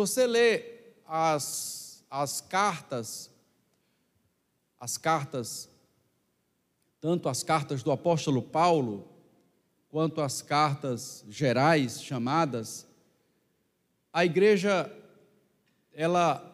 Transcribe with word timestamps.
Você 0.00 0.26
lê 0.26 0.64
as, 1.06 2.02
as 2.10 2.40
cartas, 2.40 3.30
as 4.80 4.96
cartas, 4.96 5.68
tanto 7.02 7.28
as 7.28 7.42
cartas 7.42 7.82
do 7.82 7.92
apóstolo 7.92 8.40
Paulo, 8.40 9.06
quanto 9.90 10.22
as 10.22 10.40
cartas 10.40 11.22
gerais 11.28 12.02
chamadas, 12.02 12.86
a 14.10 14.24
igreja, 14.24 14.90
ela, 15.92 16.50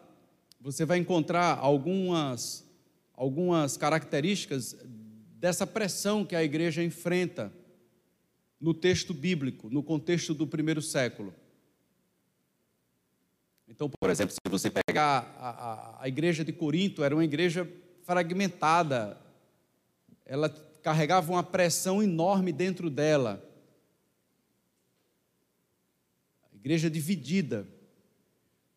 você 0.60 0.84
vai 0.84 0.98
encontrar 0.98 1.56
algumas, 1.56 2.64
algumas 3.14 3.76
características 3.76 4.76
dessa 5.38 5.64
pressão 5.64 6.24
que 6.24 6.34
a 6.34 6.42
igreja 6.42 6.82
enfrenta 6.82 7.52
no 8.60 8.74
texto 8.74 9.14
bíblico, 9.14 9.70
no 9.70 9.84
contexto 9.84 10.34
do 10.34 10.48
primeiro 10.48 10.82
século. 10.82 11.32
Então, 13.76 13.90
por 13.90 14.08
exemplo, 14.08 14.32
se 14.32 14.40
você 14.50 14.70
pegar 14.70 15.36
a, 15.38 15.50
a, 15.50 16.04
a 16.04 16.08
igreja 16.08 16.42
de 16.42 16.50
Corinto, 16.50 17.04
era 17.04 17.14
uma 17.14 17.24
igreja 17.24 17.70
fragmentada, 18.04 19.20
ela 20.24 20.48
carregava 20.82 21.30
uma 21.30 21.42
pressão 21.42 22.02
enorme 22.02 22.52
dentro 22.52 22.88
dela. 22.88 23.46
A 26.50 26.56
igreja 26.56 26.88
dividida. 26.88 27.68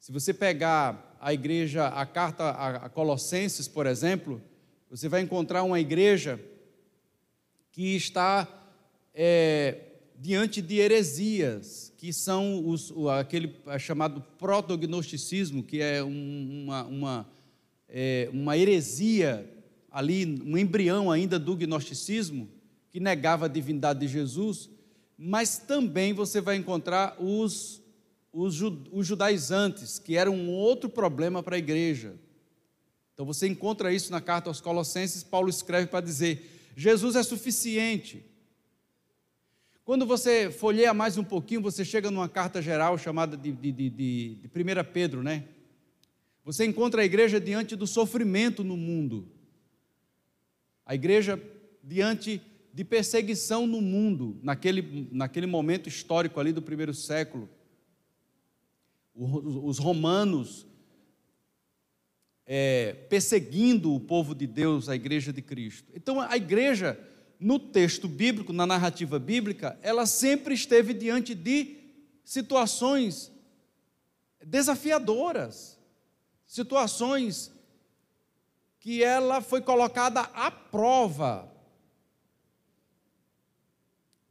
Se 0.02 0.12
você 0.12 0.34
pegar 0.34 1.16
a 1.22 1.34
igreja, 1.34 1.88
a 1.88 2.06
carta 2.06 2.50
a 2.50 2.90
Colossenses, 2.90 3.70
por 3.70 3.86
exemplo, 3.86 4.42
você 4.90 5.08
vai 5.08 5.22
encontrar 5.22 5.64
uma 5.64 5.80
igreja 5.80 6.38
que 7.72 7.96
está 7.96 8.46
é, 9.14 9.89
diante 10.20 10.62
de 10.62 10.76
heresias, 10.76 11.94
que 11.98 12.12
são 12.12 12.68
os, 12.68 12.94
aquele 13.18 13.56
chamado 13.80 14.22
protognosticismo, 14.38 15.64
que 15.64 15.82
é 15.82 16.04
uma, 16.04 16.84
uma, 16.84 17.30
é, 17.88 18.30
uma 18.34 18.58
heresia 18.58 19.50
ali, 19.90 20.42
um 20.46 20.58
embrião 20.58 21.10
ainda 21.10 21.40
do 21.40 21.56
gnosticismo, 21.56 22.50
que 22.92 23.00
negava 23.00 23.46
a 23.46 23.50
divindade 23.50 24.02
de 24.02 24.08
Jesus, 24.10 24.70
mas 25.18 25.58
também 25.58 26.12
você 26.12 26.42
vai 26.42 26.58
encontrar 26.58 27.16
os, 27.18 27.82
os, 28.34 28.60
os 28.92 29.08
judaizantes, 29.08 30.00
que 30.00 30.18
eram 30.18 30.34
um 30.34 30.50
outro 30.50 30.90
problema 30.90 31.42
para 31.42 31.56
a 31.56 31.60
igreja. 31.60 32.14
Então 33.14 33.26
você 33.26 33.48
encontra 33.48 33.94
isso 33.94 34.12
na 34.12 34.20
carta 34.20 34.50
aos 34.50 34.60
Colossenses, 34.60 35.24
Paulo 35.24 35.50
escreve 35.50 35.88
para 35.88 36.02
dizer: 36.02 36.72
Jesus 36.76 37.16
é 37.16 37.24
suficiente, 37.24 38.26
quando 39.90 40.06
você 40.06 40.52
folheia 40.52 40.94
mais 40.94 41.18
um 41.18 41.24
pouquinho, 41.24 41.64
você 41.64 41.84
chega 41.84 42.12
numa 42.12 42.30
carta 42.30 42.62
geral 42.62 42.96
chamada 42.96 43.36
de, 43.36 43.52
de, 43.52 43.72
de, 43.72 43.90
de, 43.90 44.36
de 44.36 44.48
1 44.48 44.84
Pedro, 44.94 45.24
né? 45.24 45.46
Você 46.46 46.64
encontra 46.64 47.02
a 47.02 47.06
igreja 47.06 47.42
diante 47.42 47.76
do 47.76 47.88
sofrimento 47.88 48.64
no 48.64 48.78
mundo, 48.78 49.28
a 50.86 50.94
igreja 50.94 51.42
diante 51.84 52.40
de 52.72 52.86
perseguição 52.86 53.66
no 53.66 53.82
mundo, 53.82 54.38
naquele, 54.44 55.10
naquele 55.12 55.48
momento 55.48 55.90
histórico 55.90 56.40
ali 56.40 56.54
do 56.54 56.62
primeiro 56.62 56.94
século. 56.94 57.50
Os 59.16 59.80
romanos 59.80 60.68
é, 62.46 62.94
perseguindo 63.10 63.92
o 63.92 64.00
povo 64.00 64.36
de 64.36 64.46
Deus, 64.46 64.88
a 64.88 64.96
igreja 64.96 65.34
de 65.34 65.42
Cristo. 65.42 65.92
Então 65.96 66.22
a 66.22 66.38
igreja 66.38 66.96
no 67.40 67.58
texto 67.58 68.08
bíblico, 68.08 68.52
na 68.52 68.66
narrativa 68.66 69.18
bíblica, 69.18 69.80
ela 69.82 70.06
sempre 70.06 70.54
esteve 70.54 70.94
diante 70.94 71.34
de 71.34 71.78
situações 72.24 73.32
desafiadoras, 74.46 75.80
situações 76.46 77.52
que 78.80 79.04
ela 79.04 79.42
foi 79.42 79.62
colocada 79.62 80.22
à 80.22 80.52
prova. 80.52 81.50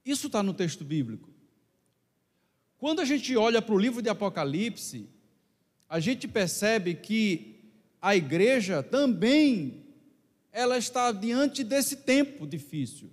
Isso 0.05 0.27
está 0.27 0.43
no 0.43 0.53
texto 0.53 0.85
bíblico. 0.85 1.29
Quando 2.79 3.01
a 3.01 3.05
gente 3.05 3.37
olha 3.37 3.61
para 3.61 3.75
o 3.75 3.79
livro 3.79 4.01
de 4.01 4.09
Apocalipse, 4.09 5.09
a 5.89 5.99
gente 5.99 6.29
percebe 6.29 6.95
que 6.95 7.73
a 8.01 8.15
igreja 8.15 8.83
também 8.83 9.88
ela 10.53 10.77
está 10.79 11.13
diante 11.13 11.63
desse 11.63 11.97
tempo 11.97 12.47
difícil. 12.47 13.11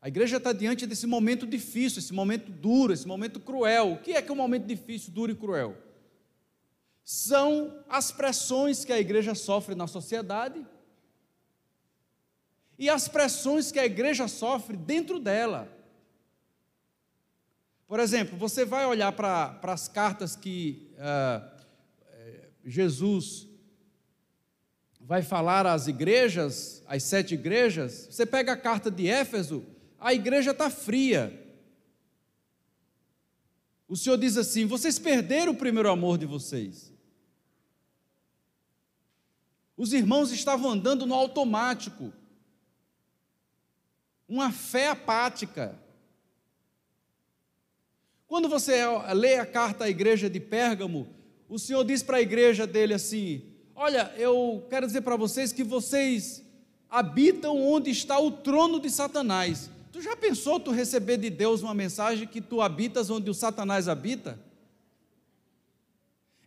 A 0.00 0.08
igreja 0.08 0.36
está 0.36 0.52
diante 0.52 0.86
desse 0.86 1.06
momento 1.06 1.46
difícil, 1.46 1.98
esse 1.98 2.12
momento 2.12 2.50
duro, 2.50 2.92
esse 2.92 3.06
momento 3.06 3.40
cruel. 3.40 3.92
O 3.92 3.98
que 3.98 4.12
é 4.12 4.22
que 4.22 4.30
é 4.30 4.32
um 4.32 4.36
momento 4.36 4.66
difícil, 4.66 5.12
duro 5.12 5.32
e 5.32 5.34
cruel? 5.34 5.76
São 7.02 7.84
as 7.88 8.12
pressões 8.12 8.84
que 8.84 8.92
a 8.92 9.00
igreja 9.00 9.34
sofre 9.34 9.74
na 9.74 9.86
sociedade 9.86 10.64
e 12.78 12.88
as 12.88 13.08
pressões 13.08 13.72
que 13.72 13.78
a 13.78 13.86
igreja 13.86 14.28
sofre 14.28 14.76
dentro 14.76 15.18
dela. 15.18 15.72
Por 17.86 18.00
exemplo, 18.00 18.36
você 18.36 18.64
vai 18.64 18.84
olhar 18.84 19.12
para, 19.12 19.58
as 19.62 19.88
cartas 19.88 20.34
que 20.34 20.92
uh, 20.94 21.56
Jesus 22.64 23.46
vai 25.06 25.22
falar 25.22 25.66
às 25.66 25.86
igrejas, 25.86 26.82
às 26.84 27.04
sete 27.04 27.34
igrejas, 27.34 28.08
você 28.10 28.26
pega 28.26 28.52
a 28.52 28.56
carta 28.56 28.90
de 28.90 29.06
Éfeso, 29.06 29.64
a 30.00 30.12
igreja 30.12 30.50
está 30.50 30.68
fria. 30.68 31.32
O 33.88 33.96
Senhor 33.96 34.18
diz 34.18 34.36
assim: 34.36 34.66
vocês 34.66 34.98
perderam 34.98 35.52
o 35.52 35.56
primeiro 35.56 35.88
amor 35.88 36.18
de 36.18 36.26
vocês. 36.26 36.92
Os 39.76 39.92
irmãos 39.92 40.32
estavam 40.32 40.72
andando 40.72 41.06
no 41.06 41.14
automático, 41.14 42.12
uma 44.28 44.50
fé 44.50 44.88
apática. 44.88 45.78
Quando 48.26 48.48
você 48.48 48.82
lê 49.14 49.36
a 49.36 49.46
carta 49.46 49.84
à 49.84 49.88
igreja 49.88 50.28
de 50.28 50.40
Pérgamo, 50.40 51.14
o 51.48 51.60
Senhor 51.60 51.84
diz 51.84 52.02
para 52.02 52.16
a 52.16 52.22
igreja 52.22 52.66
dele 52.66 52.92
assim: 52.92 53.55
Olha, 53.78 54.10
eu 54.16 54.66
quero 54.70 54.86
dizer 54.86 55.02
para 55.02 55.16
vocês 55.16 55.52
que 55.52 55.62
vocês 55.62 56.42
habitam 56.88 57.62
onde 57.62 57.90
está 57.90 58.18
o 58.18 58.30
trono 58.30 58.80
de 58.80 58.88
Satanás. 58.88 59.68
Tu 59.92 60.00
já 60.00 60.16
pensou 60.16 60.58
tu 60.58 60.70
receber 60.70 61.18
de 61.18 61.28
Deus 61.28 61.62
uma 61.62 61.74
mensagem 61.74 62.26
que 62.26 62.40
tu 62.40 62.62
habitas 62.62 63.10
onde 63.10 63.28
o 63.28 63.34
Satanás 63.34 63.86
habita? 63.86 64.40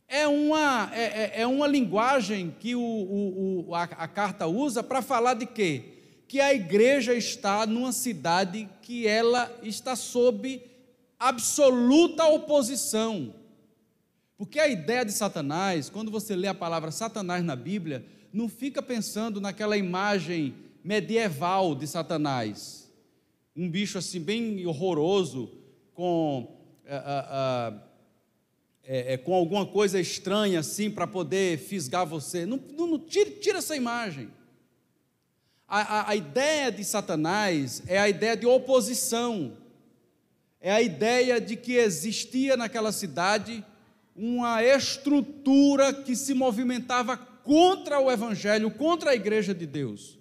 É 0.08 0.28
uma, 0.28 0.90
é, 0.92 1.04
é, 1.04 1.42
é 1.42 1.48
uma 1.48 1.68
linguagem 1.68 2.56
que 2.60 2.74
o, 2.74 2.82
o, 2.82 3.66
o 3.70 3.76
a, 3.76 3.84
a 3.84 4.08
carta 4.08 4.48
usa 4.48 4.82
para 4.82 5.04
falar 5.04 5.36
de 5.36 5.46
quê? 5.46 5.84
Que 6.28 6.42
a 6.42 6.52
igreja 6.52 7.14
está 7.14 7.68
numa 7.68 7.92
cidade 7.92 8.68
que 8.82 9.08
ela 9.08 9.56
está 9.62 9.96
sob 9.96 10.64
absoluta 11.20 12.26
oposição. 12.26 13.36
Porque 14.40 14.58
a 14.58 14.70
ideia 14.70 15.04
de 15.04 15.12
Satanás, 15.12 15.90
quando 15.90 16.10
você 16.10 16.34
lê 16.34 16.48
a 16.48 16.54
palavra 16.54 16.92
Satanás 16.92 17.44
na 17.44 17.58
Bíblia, 17.58 18.06
não 18.32 18.48
fica 18.48 18.82
pensando 18.82 19.42
naquela 19.42 19.76
imagem 19.76 20.56
medieval 20.82 21.76
de 21.76 21.86
Satanás. 21.86 22.90
Um 23.54 23.70
bicho 23.70 23.98
assim 23.98 24.22
bem 24.22 24.66
horroroso, 24.66 25.52
com, 25.94 26.58
é, 26.86 27.74
é, 28.86 29.18
com 29.18 29.34
alguma 29.34 29.66
coisa 29.66 30.00
estranha 30.00 30.62
assim 30.62 30.90
para 30.90 31.06
poder 31.06 31.60
fisgar 31.60 32.06
você. 32.06 32.46
Não, 32.46 32.62
não, 32.78 32.88
não 32.88 33.00
tira, 33.00 33.32
tira, 33.32 33.58
essa 33.58 33.76
imagem. 33.76 34.30
A, 35.68 35.82
a, 35.82 36.10
a 36.12 36.16
ideia 36.16 36.72
de 36.72 36.86
Satanás 36.86 37.84
é 37.88 38.00
a 38.00 38.08
ideia 38.08 38.38
de 38.38 38.46
oposição. 38.46 39.58
É 40.62 40.72
a 40.72 40.82
ideia 40.82 41.42
de 41.42 41.58
que 41.58 41.74
existia 41.74 42.56
naquela 42.56 42.94
cidade 42.94 43.66
uma 44.22 44.62
estrutura 44.62 45.94
que 45.94 46.14
se 46.14 46.34
movimentava 46.34 47.16
contra 47.16 48.02
o 48.02 48.12
Evangelho, 48.12 48.70
contra 48.70 49.12
a 49.12 49.16
igreja 49.16 49.56
de 49.56 49.66
Deus. 49.66 50.20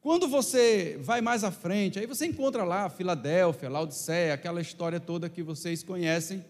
Quando 0.00 0.26
você 0.26 0.98
vai 1.02 1.20
mais 1.20 1.44
à 1.44 1.50
frente, 1.50 1.98
aí 1.98 2.06
você 2.06 2.24
encontra 2.24 2.64
lá 2.64 2.88
Filadélfia, 2.88 3.68
Laodiceia, 3.68 4.32
aquela 4.32 4.62
história 4.62 4.98
toda 4.98 5.28
que 5.28 5.42
vocês 5.42 5.82
conhecem. 5.82 6.42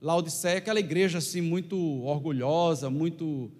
Laodiceia, 0.00 0.58
aquela 0.58 0.78
igreja 0.78 1.18
assim 1.18 1.40
muito 1.40 1.76
orgulhosa, 2.04 2.88
muito 2.88 3.50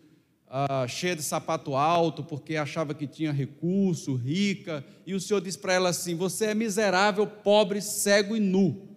uh, 0.47 0.87
cheia 0.87 1.17
de 1.17 1.25
sapato 1.25 1.75
alto, 1.75 2.23
porque 2.23 2.55
achava 2.55 2.95
que 2.95 3.07
tinha 3.07 3.33
recurso, 3.33 4.15
rica, 4.15 4.85
e 5.05 5.12
o 5.12 5.21
Senhor 5.21 5.41
diz 5.41 5.57
para 5.57 5.73
ela 5.73 5.89
assim: 5.89 6.15
Você 6.15 6.47
é 6.47 6.55
miserável, 6.55 7.27
pobre, 7.27 7.83
cego 7.83 8.37
e 8.37 8.41
nu. 8.41 8.90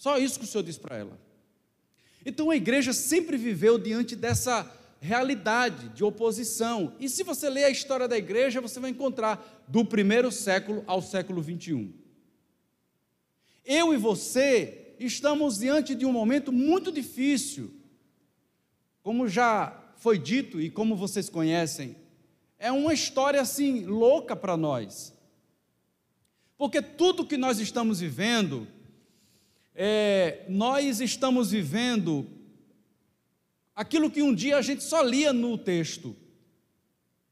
Só 0.00 0.16
isso 0.16 0.38
que 0.38 0.46
o 0.46 0.48
Senhor 0.48 0.64
diz 0.64 0.78
para 0.78 0.96
ela. 0.96 1.20
Então 2.24 2.48
a 2.48 2.56
igreja 2.56 2.90
sempre 2.90 3.36
viveu 3.36 3.78
diante 3.78 4.16
dessa 4.16 4.66
realidade 4.98 5.90
de 5.90 6.02
oposição. 6.02 6.94
E 6.98 7.06
se 7.06 7.22
você 7.22 7.50
ler 7.50 7.64
a 7.64 7.70
história 7.70 8.08
da 8.08 8.16
igreja, 8.16 8.62
você 8.62 8.80
vai 8.80 8.92
encontrar 8.92 9.62
do 9.68 9.84
primeiro 9.84 10.32
século 10.32 10.82
ao 10.86 11.02
século 11.02 11.42
21. 11.42 11.92
Eu 13.62 13.92
e 13.92 13.98
você 13.98 14.94
estamos 14.98 15.58
diante 15.58 15.94
de 15.94 16.06
um 16.06 16.12
momento 16.12 16.50
muito 16.50 16.90
difícil. 16.90 17.70
Como 19.02 19.28
já 19.28 19.78
foi 19.98 20.18
dito 20.18 20.62
e 20.62 20.70
como 20.70 20.96
vocês 20.96 21.28
conhecem, 21.28 21.94
é 22.58 22.72
uma 22.72 22.94
história 22.94 23.38
assim 23.38 23.84
louca 23.84 24.34
para 24.34 24.56
nós. 24.56 25.12
Porque 26.56 26.80
tudo 26.80 27.26
que 27.26 27.36
nós 27.36 27.58
estamos 27.58 28.00
vivendo, 28.00 28.66
é, 29.82 30.44
nós 30.46 31.00
estamos 31.00 31.52
vivendo 31.52 32.26
aquilo 33.74 34.10
que 34.10 34.20
um 34.20 34.34
dia 34.34 34.58
a 34.58 34.60
gente 34.60 34.84
só 34.84 35.00
lia 35.00 35.32
no 35.32 35.56
texto, 35.56 36.14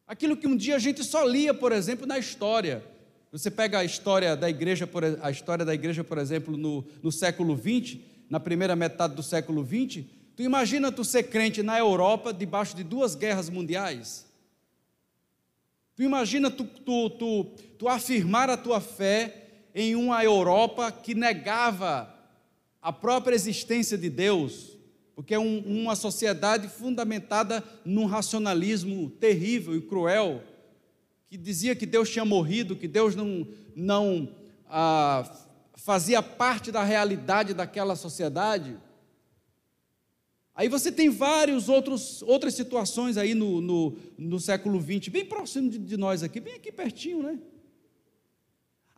aquilo 0.06 0.34
que 0.34 0.46
um 0.46 0.56
dia 0.56 0.76
a 0.76 0.78
gente 0.78 1.04
só 1.04 1.24
lia, 1.24 1.52
por 1.52 1.72
exemplo, 1.72 2.06
na 2.06 2.18
história. 2.18 2.82
Você 3.30 3.50
pega 3.50 3.80
a 3.80 3.84
história 3.84 4.34
da 4.34 4.48
igreja, 4.48 4.86
por, 4.86 5.04
a 5.04 5.30
história 5.30 5.62
da 5.62 5.74
igreja, 5.74 6.02
por 6.02 6.16
exemplo, 6.16 6.56
no, 6.56 6.86
no 7.02 7.12
século 7.12 7.54
20, 7.54 8.02
na 8.30 8.40
primeira 8.40 8.74
metade 8.74 9.14
do 9.14 9.22
século 9.22 9.62
20, 9.62 10.10
tu 10.34 10.42
imagina 10.42 10.90
tu 10.90 11.04
ser 11.04 11.24
crente 11.24 11.62
na 11.62 11.78
Europa 11.78 12.32
debaixo 12.32 12.74
de 12.74 12.82
duas 12.82 13.14
guerras 13.14 13.50
mundiais? 13.50 14.26
Tu 15.94 16.02
imagina 16.02 16.50
tu, 16.50 16.64
tu, 16.64 17.10
tu, 17.10 17.44
tu 17.78 17.88
afirmar 17.88 18.48
a 18.48 18.56
tua 18.56 18.80
fé 18.80 19.66
em 19.74 19.94
uma 19.94 20.24
Europa 20.24 20.90
que 20.90 21.14
negava 21.14 22.16
a 22.88 22.92
própria 22.92 23.34
existência 23.34 23.98
de 23.98 24.08
Deus, 24.08 24.78
porque 25.14 25.34
é 25.34 25.38
um, 25.38 25.58
uma 25.58 25.94
sociedade 25.94 26.68
fundamentada 26.68 27.62
num 27.84 28.06
racionalismo 28.06 29.10
terrível 29.10 29.76
e 29.76 29.82
cruel, 29.82 30.42
que 31.28 31.36
dizia 31.36 31.76
que 31.76 31.84
Deus 31.84 32.08
tinha 32.08 32.24
morrido, 32.24 32.74
que 32.74 32.88
Deus 32.88 33.14
não, 33.14 33.46
não 33.76 34.34
ah, 34.70 35.30
fazia 35.74 36.22
parte 36.22 36.72
da 36.72 36.82
realidade 36.82 37.52
daquela 37.52 37.94
sociedade. 37.94 38.74
Aí 40.54 40.70
você 40.70 40.90
tem 40.90 41.14
outros 41.68 42.22
outras 42.22 42.54
situações 42.54 43.18
aí 43.18 43.34
no, 43.34 43.60
no, 43.60 43.96
no 44.16 44.40
século 44.40 44.80
XX, 44.80 45.08
bem 45.08 45.26
próximo 45.26 45.68
de, 45.68 45.76
de, 45.76 45.98
nós 45.98 46.22
aqui, 46.22 46.40
bem 46.40 46.54
aqui 46.54 46.72
pertinho, 46.72 47.22
né? 47.22 47.38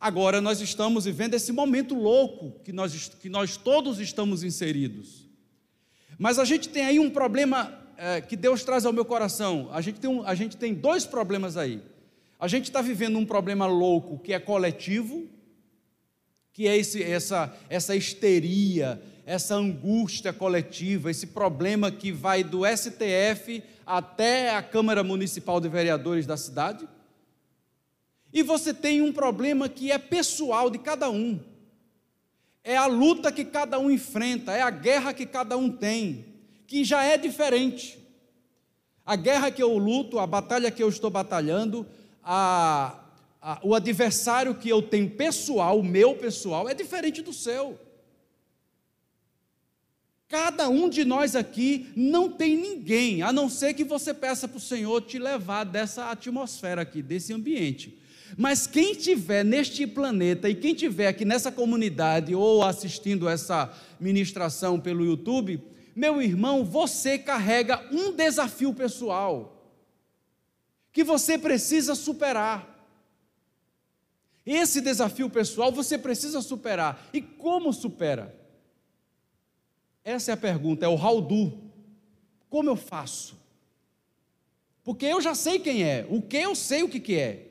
Agora 0.01 0.41
nós 0.41 0.59
estamos 0.59 1.05
vivendo 1.05 1.35
esse 1.35 1.51
momento 1.51 1.93
louco 1.93 2.59
que 2.63 2.73
nós, 2.73 3.09
que 3.09 3.29
nós 3.29 3.55
todos 3.55 3.99
estamos 3.99 4.43
inseridos. 4.43 5.29
Mas 6.17 6.39
a 6.39 6.43
gente 6.43 6.69
tem 6.69 6.83
aí 6.83 6.99
um 6.99 7.11
problema 7.11 7.71
é, 7.95 8.19
que 8.19 8.35
Deus 8.35 8.63
traz 8.63 8.83
ao 8.83 8.91
meu 8.91 9.05
coração. 9.05 9.69
A 9.71 9.79
gente 9.79 9.99
tem, 9.99 10.09
um, 10.09 10.25
a 10.25 10.33
gente 10.33 10.57
tem 10.57 10.73
dois 10.73 11.05
problemas 11.05 11.55
aí. 11.55 11.83
A 12.39 12.47
gente 12.47 12.63
está 12.63 12.81
vivendo 12.81 13.19
um 13.19 13.25
problema 13.27 13.67
louco 13.67 14.17
que 14.17 14.33
é 14.33 14.39
coletivo, 14.39 15.29
que 16.51 16.67
é 16.67 16.75
esse, 16.75 17.03
essa, 17.03 17.55
essa 17.69 17.95
histeria, 17.95 18.99
essa 19.23 19.53
angústia 19.53 20.33
coletiva, 20.33 21.11
esse 21.11 21.27
problema 21.27 21.91
que 21.91 22.11
vai 22.11 22.43
do 22.43 22.61
STF 22.65 23.61
até 23.85 24.55
a 24.55 24.63
Câmara 24.63 25.03
Municipal 25.03 25.61
de 25.61 25.69
Vereadores 25.69 26.25
da 26.25 26.37
cidade. 26.37 26.87
E 28.33 28.41
você 28.41 28.73
tem 28.73 29.01
um 29.01 29.11
problema 29.11 29.67
que 29.67 29.91
é 29.91 29.97
pessoal 29.97 30.69
de 30.69 30.77
cada 30.77 31.09
um. 31.09 31.39
É 32.63 32.77
a 32.77 32.85
luta 32.85 33.31
que 33.31 33.43
cada 33.43 33.79
um 33.79 33.89
enfrenta, 33.89 34.53
é 34.53 34.61
a 34.61 34.69
guerra 34.69 35.13
que 35.13 35.25
cada 35.25 35.57
um 35.57 35.69
tem, 35.69 36.25
que 36.67 36.83
já 36.83 37.03
é 37.03 37.17
diferente. 37.17 37.99
A 39.05 39.15
guerra 39.15 39.51
que 39.51 39.61
eu 39.61 39.77
luto, 39.77 40.19
a 40.19 40.27
batalha 40.27 40.71
que 40.71 40.81
eu 40.81 40.87
estou 40.87 41.09
batalhando, 41.09 41.85
a, 42.23 42.99
a, 43.41 43.59
o 43.63 43.73
adversário 43.73 44.55
que 44.55 44.69
eu 44.69 44.81
tenho 44.81 45.09
pessoal, 45.09 45.79
o 45.79 45.83
meu 45.83 46.15
pessoal, 46.15 46.69
é 46.69 46.73
diferente 46.73 47.21
do 47.21 47.33
seu. 47.33 47.79
Cada 50.29 50.69
um 50.69 50.87
de 50.87 51.03
nós 51.03 51.35
aqui 51.35 51.91
não 51.93 52.31
tem 52.31 52.55
ninguém, 52.55 53.21
a 53.21 53.33
não 53.33 53.49
ser 53.49 53.73
que 53.73 53.83
você 53.83 54.13
peça 54.13 54.47
para 54.47 54.57
o 54.57 54.61
Senhor 54.61 55.01
te 55.01 55.19
levar 55.19 55.65
dessa 55.65 56.09
atmosfera 56.09 56.83
aqui, 56.83 57.01
desse 57.01 57.33
ambiente. 57.33 58.00
Mas 58.37 58.65
quem 58.65 58.95
tiver 58.95 59.43
neste 59.43 59.85
planeta 59.85 60.49
e 60.49 60.55
quem 60.55 60.73
tiver 60.73 61.07
aqui 61.07 61.25
nessa 61.25 61.51
comunidade 61.51 62.33
ou 62.33 62.63
assistindo 62.63 63.27
essa 63.27 63.71
ministração 63.99 64.79
pelo 64.79 65.05
YouTube, 65.05 65.61
meu 65.95 66.21
irmão, 66.21 66.63
você 66.63 67.17
carrega 67.17 67.85
um 67.91 68.13
desafio 68.13 68.73
pessoal 68.73 69.57
que 70.91 71.03
você 71.03 71.37
precisa 71.37 71.95
superar. 71.95 72.67
Esse 74.45 74.81
desafio 74.81 75.29
pessoal 75.29 75.71
você 75.71 75.97
precisa 75.97 76.41
superar. 76.41 77.09
E 77.13 77.21
como 77.21 77.71
supera? 77.71 78.35
Essa 80.03 80.31
é 80.31 80.33
a 80.33 80.37
pergunta, 80.37 80.85
é 80.85 80.89
o 80.89 81.21
do. 81.21 81.71
Como 82.49 82.69
eu 82.69 82.75
faço? 82.75 83.39
Porque 84.83 85.05
eu 85.05 85.21
já 85.21 85.35
sei 85.35 85.59
quem 85.59 85.83
é, 85.83 86.07
o 86.09 86.21
que 86.21 86.37
eu 86.37 86.55
sei 86.55 86.81
o 86.83 86.89
que, 86.89 86.99
que 86.99 87.15
é. 87.15 87.50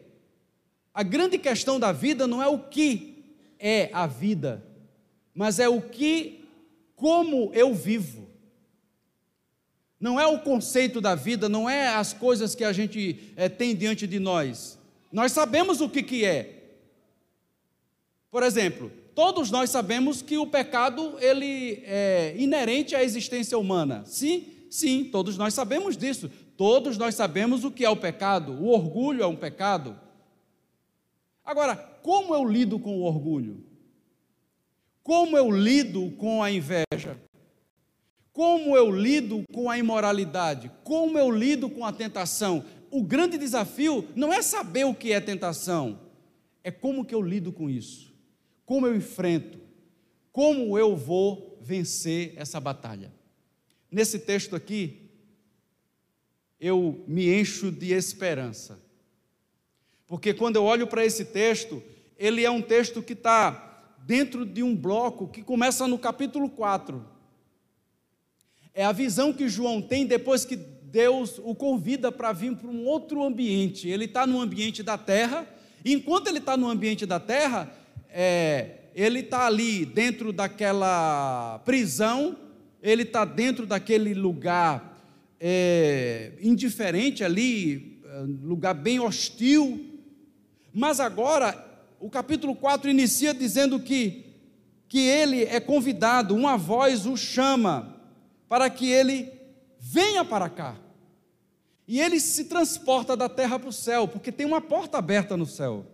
A 0.92 1.02
grande 1.02 1.38
questão 1.38 1.78
da 1.78 1.92
vida 1.92 2.26
não 2.26 2.42
é 2.42 2.48
o 2.48 2.58
que 2.58 3.24
é 3.58 3.90
a 3.92 4.06
vida, 4.06 4.64
mas 5.34 5.58
é 5.58 5.68
o 5.68 5.80
que, 5.80 6.44
como 6.96 7.50
eu 7.54 7.74
vivo. 7.74 8.28
Não 10.00 10.18
é 10.18 10.26
o 10.26 10.40
conceito 10.40 11.00
da 11.00 11.14
vida, 11.14 11.48
não 11.48 11.68
é 11.68 11.88
as 11.88 12.12
coisas 12.12 12.54
que 12.54 12.64
a 12.64 12.72
gente 12.72 13.32
é, 13.36 13.48
tem 13.48 13.76
diante 13.76 14.06
de 14.06 14.18
nós. 14.18 14.78
Nós 15.12 15.32
sabemos 15.32 15.80
o 15.80 15.88
que, 15.88 16.02
que 16.02 16.24
é. 16.24 16.60
Por 18.30 18.42
exemplo, 18.42 18.90
todos 19.14 19.50
nós 19.50 19.70
sabemos 19.70 20.22
que 20.22 20.38
o 20.38 20.46
pecado 20.46 21.16
ele 21.18 21.82
é 21.84 22.34
inerente 22.38 22.96
à 22.96 23.02
existência 23.04 23.58
humana. 23.58 24.02
Sim, 24.06 24.46
sim, 24.70 25.04
todos 25.04 25.36
nós 25.36 25.52
sabemos 25.52 25.96
disso. 25.96 26.30
Todos 26.56 26.96
nós 26.96 27.14
sabemos 27.14 27.64
o 27.64 27.70
que 27.70 27.84
é 27.84 27.90
o 27.90 27.96
pecado. 27.96 28.52
O 28.52 28.68
orgulho 28.68 29.22
é 29.22 29.26
um 29.26 29.36
pecado. 29.36 29.98
Agora, 31.44 31.76
como 31.76 32.34
eu 32.34 32.44
lido 32.44 32.78
com 32.78 32.98
o 32.98 33.02
orgulho? 33.02 33.64
Como 35.02 35.36
eu 35.36 35.50
lido 35.50 36.10
com 36.12 36.42
a 36.42 36.50
inveja? 36.50 37.18
Como 38.32 38.76
eu 38.76 38.90
lido 38.90 39.42
com 39.52 39.68
a 39.68 39.76
imoralidade? 39.78 40.70
Como 40.84 41.18
eu 41.18 41.30
lido 41.30 41.68
com 41.68 41.84
a 41.84 41.92
tentação? 41.92 42.64
O 42.90 43.02
grande 43.02 43.36
desafio 43.38 44.08
não 44.14 44.32
é 44.32 44.42
saber 44.42 44.84
o 44.84 44.94
que 44.94 45.12
é 45.12 45.20
tentação, 45.20 46.00
é 46.62 46.70
como 46.70 47.04
que 47.04 47.14
eu 47.14 47.22
lido 47.22 47.52
com 47.52 47.68
isso. 47.68 48.12
Como 48.64 48.86
eu 48.86 48.94
enfrento? 48.94 49.58
Como 50.32 50.78
eu 50.78 50.96
vou 50.96 51.58
vencer 51.60 52.34
essa 52.36 52.60
batalha? 52.60 53.12
Nesse 53.90 54.18
texto 54.18 54.54
aqui, 54.54 55.10
eu 56.60 57.02
me 57.08 57.28
encho 57.32 57.72
de 57.72 57.92
esperança 57.92 58.80
porque 60.10 60.34
quando 60.34 60.56
eu 60.56 60.64
olho 60.64 60.88
para 60.88 61.06
esse 61.06 61.24
texto, 61.24 61.80
ele 62.18 62.44
é 62.44 62.50
um 62.50 62.60
texto 62.60 63.00
que 63.00 63.12
está 63.12 63.86
dentro 64.04 64.44
de 64.44 64.60
um 64.60 64.74
bloco 64.74 65.28
que 65.28 65.40
começa 65.40 65.86
no 65.86 65.96
capítulo 66.00 66.50
4. 66.50 67.06
É 68.74 68.84
a 68.84 68.90
visão 68.90 69.32
que 69.32 69.48
João 69.48 69.80
tem 69.80 70.04
depois 70.04 70.44
que 70.44 70.56
Deus 70.56 71.40
o 71.44 71.54
convida 71.54 72.10
para 72.10 72.32
vir 72.32 72.56
para 72.56 72.68
um 72.68 72.86
outro 72.86 73.22
ambiente. 73.22 73.88
Ele 73.88 74.06
está 74.06 74.26
no 74.26 74.40
ambiente 74.40 74.82
da 74.82 74.98
terra, 74.98 75.46
e 75.84 75.92
enquanto 75.92 76.26
ele 76.26 76.38
está 76.38 76.56
no 76.56 76.68
ambiente 76.68 77.06
da 77.06 77.20
terra, 77.20 77.72
é, 78.08 78.78
ele 78.96 79.20
está 79.20 79.46
ali 79.46 79.86
dentro 79.86 80.32
daquela 80.32 81.60
prisão, 81.64 82.36
ele 82.82 83.04
está 83.04 83.24
dentro 83.24 83.64
daquele 83.64 84.12
lugar 84.12 85.00
é, 85.38 86.32
indiferente 86.42 87.22
ali, 87.22 88.00
é, 88.04 88.24
lugar 88.42 88.74
bem 88.74 88.98
hostil, 88.98 89.86
mas 90.72 91.00
agora, 91.00 91.66
o 91.98 92.08
capítulo 92.08 92.54
4 92.54 92.90
inicia 92.90 93.34
dizendo 93.34 93.80
que, 93.80 94.24
que 94.88 95.00
ele 95.00 95.44
é 95.44 95.60
convidado, 95.60 96.34
uma 96.34 96.56
voz 96.56 97.06
o 97.06 97.16
chama 97.16 98.00
para 98.48 98.68
que 98.70 98.90
ele 98.90 99.32
venha 99.78 100.24
para 100.24 100.48
cá. 100.48 100.76
E 101.86 102.00
ele 102.00 102.20
se 102.20 102.44
transporta 102.44 103.16
da 103.16 103.28
terra 103.28 103.58
para 103.58 103.68
o 103.68 103.72
céu, 103.72 104.06
porque 104.06 104.30
tem 104.30 104.46
uma 104.46 104.60
porta 104.60 104.98
aberta 104.98 105.36
no 105.36 105.46
céu. 105.46 105.86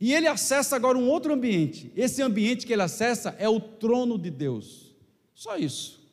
E 0.00 0.12
ele 0.12 0.26
acessa 0.26 0.74
agora 0.74 0.98
um 0.98 1.08
outro 1.08 1.32
ambiente. 1.32 1.92
Esse 1.94 2.20
ambiente 2.20 2.66
que 2.66 2.72
ele 2.72 2.82
acessa 2.82 3.34
é 3.38 3.48
o 3.48 3.60
trono 3.60 4.18
de 4.18 4.30
Deus. 4.30 4.94
Só 5.34 5.56
isso. 5.56 6.04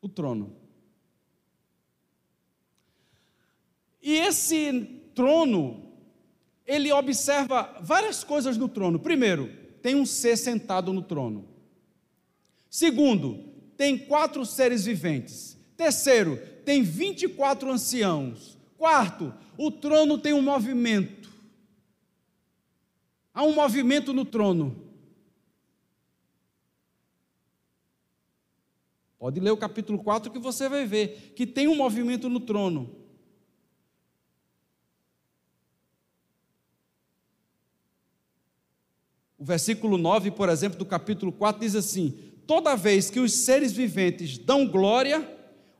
O 0.00 0.08
trono. 0.08 0.56
E 4.02 4.14
esse 4.14 4.72
trono 5.14 5.89
ele 6.66 6.92
observa 6.92 7.78
várias 7.80 8.22
coisas 8.22 8.56
no 8.56 8.68
trono. 8.68 8.98
Primeiro, 8.98 9.50
tem 9.82 9.94
um 9.94 10.06
ser 10.06 10.36
sentado 10.36 10.92
no 10.92 11.02
trono. 11.02 11.48
Segundo, 12.68 13.50
tem 13.76 13.98
quatro 13.98 14.44
seres 14.44 14.84
viventes. 14.84 15.58
Terceiro, 15.76 16.36
tem 16.64 16.82
24 16.82 17.70
anciãos. 17.70 18.58
Quarto, 18.76 19.34
o 19.56 19.70
trono 19.70 20.18
tem 20.18 20.32
um 20.32 20.42
movimento. 20.42 21.30
Há 23.34 23.42
um 23.42 23.54
movimento 23.54 24.12
no 24.12 24.24
trono. 24.24 24.90
Pode 29.18 29.38
ler 29.38 29.50
o 29.50 29.56
capítulo 29.56 30.02
4 30.02 30.30
que 30.32 30.38
você 30.38 30.68
vai 30.68 30.86
ver 30.86 31.32
que 31.36 31.46
tem 31.46 31.68
um 31.68 31.76
movimento 31.76 32.28
no 32.28 32.40
trono. 32.40 32.99
O 39.40 39.44
versículo 39.44 39.96
9, 39.96 40.32
por 40.32 40.50
exemplo, 40.50 40.78
do 40.78 40.84
capítulo 40.84 41.32
4 41.32 41.62
diz 41.62 41.74
assim: 41.74 42.14
Toda 42.46 42.76
vez 42.76 43.08
que 43.08 43.18
os 43.18 43.32
seres 43.32 43.72
viventes 43.72 44.36
dão 44.36 44.66
glória, 44.66 45.26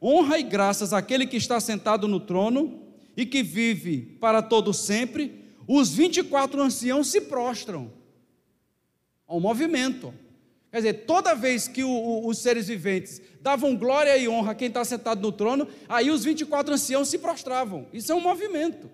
honra 0.01 0.39
e 0.39 0.43
graças 0.43 0.95
àquele 0.95 1.27
que 1.27 1.37
está 1.37 1.61
sentado 1.61 2.09
no 2.09 2.19
trono 2.19 2.81
e 3.15 3.27
que 3.27 3.43
vive 3.43 4.17
para 4.19 4.41
todo 4.41 4.73
sempre, 4.73 5.45
os 5.69 5.91
24 5.91 6.63
anciãos 6.63 7.09
se 7.09 7.21
prostram 7.21 7.93
ao 9.27 9.39
movimento. 9.39 10.15
Quer 10.71 10.79
dizer, 10.79 10.95
toda 11.05 11.35
vez 11.35 11.69
que 11.69 11.85
o, 11.85 11.91
o, 11.91 12.29
os 12.29 12.39
seres 12.39 12.67
viventes 12.67 13.21
davam 13.43 13.77
glória 13.77 14.17
e 14.17 14.27
honra 14.27 14.53
a 14.53 14.55
quem 14.55 14.69
está 14.69 14.83
sentado 14.87 15.21
no 15.21 15.33
trono, 15.33 15.69
aí 15.87 16.11
os 16.11 16.25
24 16.25 16.73
anciãos 16.73 17.09
se 17.09 17.19
prostravam. 17.19 17.87
Isso 17.93 18.11
é 18.11 18.15
um 18.15 18.23
movimento. 18.23 18.89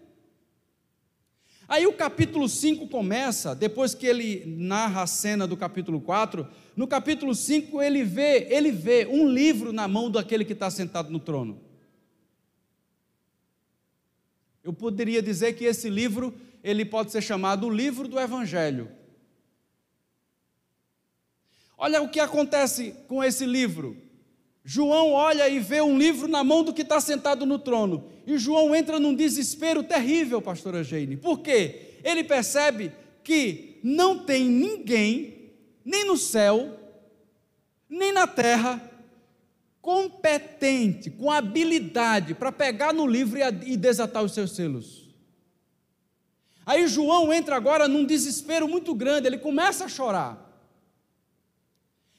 Aí 1.69 1.85
o 1.85 1.93
capítulo 1.93 2.49
5 2.49 2.89
começa, 2.89 3.55
depois 3.55 3.93
que 3.93 4.07
ele 4.07 4.45
narra 4.47 5.03
a 5.03 5.07
cena 5.07 5.49
do 5.49 5.57
capítulo 5.57 6.01
4, 6.01 6.47
no 6.77 6.87
capítulo 6.87 7.35
5 7.35 7.83
ele 7.83 8.05
vê, 8.05 8.47
ele 8.51 8.71
vê 8.71 9.07
um 9.07 9.29
livro 9.29 9.73
na 9.73 9.89
mão 9.89 10.09
daquele 10.09 10.45
que 10.45 10.53
está 10.53 10.71
sentado 10.71 11.11
no 11.11 11.19
trono. 11.19 11.61
Eu 14.63 14.73
poderia 14.73 15.21
dizer 15.21 15.55
que 15.55 15.65
esse 15.65 15.91
livro, 15.91 16.35
ele 16.63 16.85
pode 16.85 17.11
ser 17.11 17.23
chamado 17.23 17.67
o 17.67 17.71
livro 17.71 18.07
do 18.07 18.19
Evangelho. 18.19 18.89
Olha 21.77 22.01
o 22.01 22.09
que 22.09 22.21
acontece 22.21 22.95
com 23.09 23.23
esse 23.23 23.45
livro. 23.45 23.97
João 24.65 25.13
olha 25.13 25.49
e 25.49 25.59
vê 25.59 25.81
um 25.81 25.99
livro 25.99 26.27
na 26.27 26.43
mão 26.43 26.65
do 26.65 26.73
que 26.73 26.83
está 26.83 27.01
sentado 27.01 27.45
no 27.45 27.59
trono. 27.59 28.11
E 28.27 28.37
João 28.39 28.75
entra 28.75 28.99
num 28.99 29.15
desespero 29.15 29.85
terrível, 29.85 30.43
pastora 30.43 30.83
Jane. 30.83 31.17
Por 31.17 31.39
quê? 31.39 32.01
Ele 32.03 32.25
percebe 32.25 32.91
que 33.23 33.79
não 33.85 34.19
tem 34.19 34.51
ninguém, 34.51 35.53
nem 35.85 36.05
no 36.05 36.17
céu, 36.17 36.77
nem 37.89 38.11
na 38.11 38.27
terra, 38.27 38.83
competente, 39.81 41.09
com 41.09 41.31
habilidade 41.31 42.35
para 42.35 42.51
pegar 42.51 42.93
no 42.93 43.07
livro 43.07 43.39
e 43.65 43.77
desatar 43.77 44.25
os 44.25 44.35
seus 44.35 44.57
selos. 44.57 45.15
Aí 46.67 46.89
João 46.89 47.33
entra 47.33 47.55
agora 47.55 47.87
num 47.87 48.05
desespero 48.05 48.67
muito 48.67 48.93
grande, 48.93 49.29
ele 49.29 49.39
começa 49.39 49.85
a 49.85 49.89
chorar. 49.89 50.43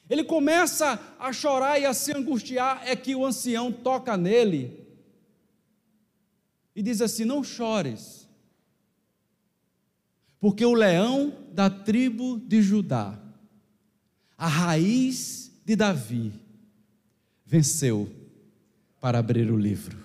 Ele 0.08 0.24
começa 0.24 0.98
a 1.18 1.34
chorar 1.34 1.78
e 1.78 1.84
a 1.84 1.92
se 1.92 2.16
angustiar, 2.16 2.80
é 2.86 2.96
que 2.96 3.14
o 3.14 3.26
ancião 3.26 3.70
toca 3.70 4.16
nele 4.16 4.87
e 6.78 6.82
diz 6.82 7.02
assim: 7.02 7.24
Não 7.24 7.42
chores, 7.42 8.28
porque 10.38 10.64
o 10.64 10.74
leão 10.74 11.36
da 11.50 11.68
tribo 11.68 12.38
de 12.38 12.62
Judá, 12.62 13.18
a 14.36 14.46
raiz 14.46 15.50
de 15.64 15.74
Davi, 15.74 16.32
venceu 17.44 18.08
para 19.00 19.18
abrir 19.18 19.50
o 19.50 19.56
livro. 19.56 19.98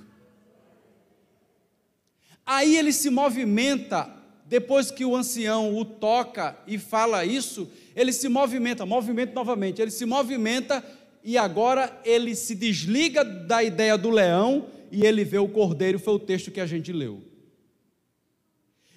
Aí 2.43 2.75
ele 2.75 2.91
se 2.91 3.11
movimenta 3.11 4.11
depois 4.47 4.89
que 4.89 5.05
o 5.05 5.15
ancião 5.15 5.77
o 5.77 5.85
toca 5.85 6.57
e 6.65 6.79
fala 6.79 7.23
isso, 7.23 7.69
ele 7.95 8.11
se 8.11 8.27
movimenta, 8.27 8.83
movimento 8.83 9.35
novamente, 9.35 9.79
ele 9.79 9.91
se 9.91 10.07
movimenta 10.07 10.83
e 11.23 11.37
agora 11.37 12.01
ele 12.03 12.33
se 12.33 12.55
desliga 12.55 13.23
da 13.23 13.63
ideia 13.63 13.95
do 13.95 14.09
leão 14.09 14.65
e 14.93 15.07
ele 15.07 15.25
vê 15.25 15.39
o 15.39 15.49
cordeiro, 15.49 15.97
foi 15.97 16.13
o 16.13 16.19
texto 16.19 16.51
que 16.51 16.61
a 16.61 16.67
gente 16.67 16.93
leu. 16.93 17.23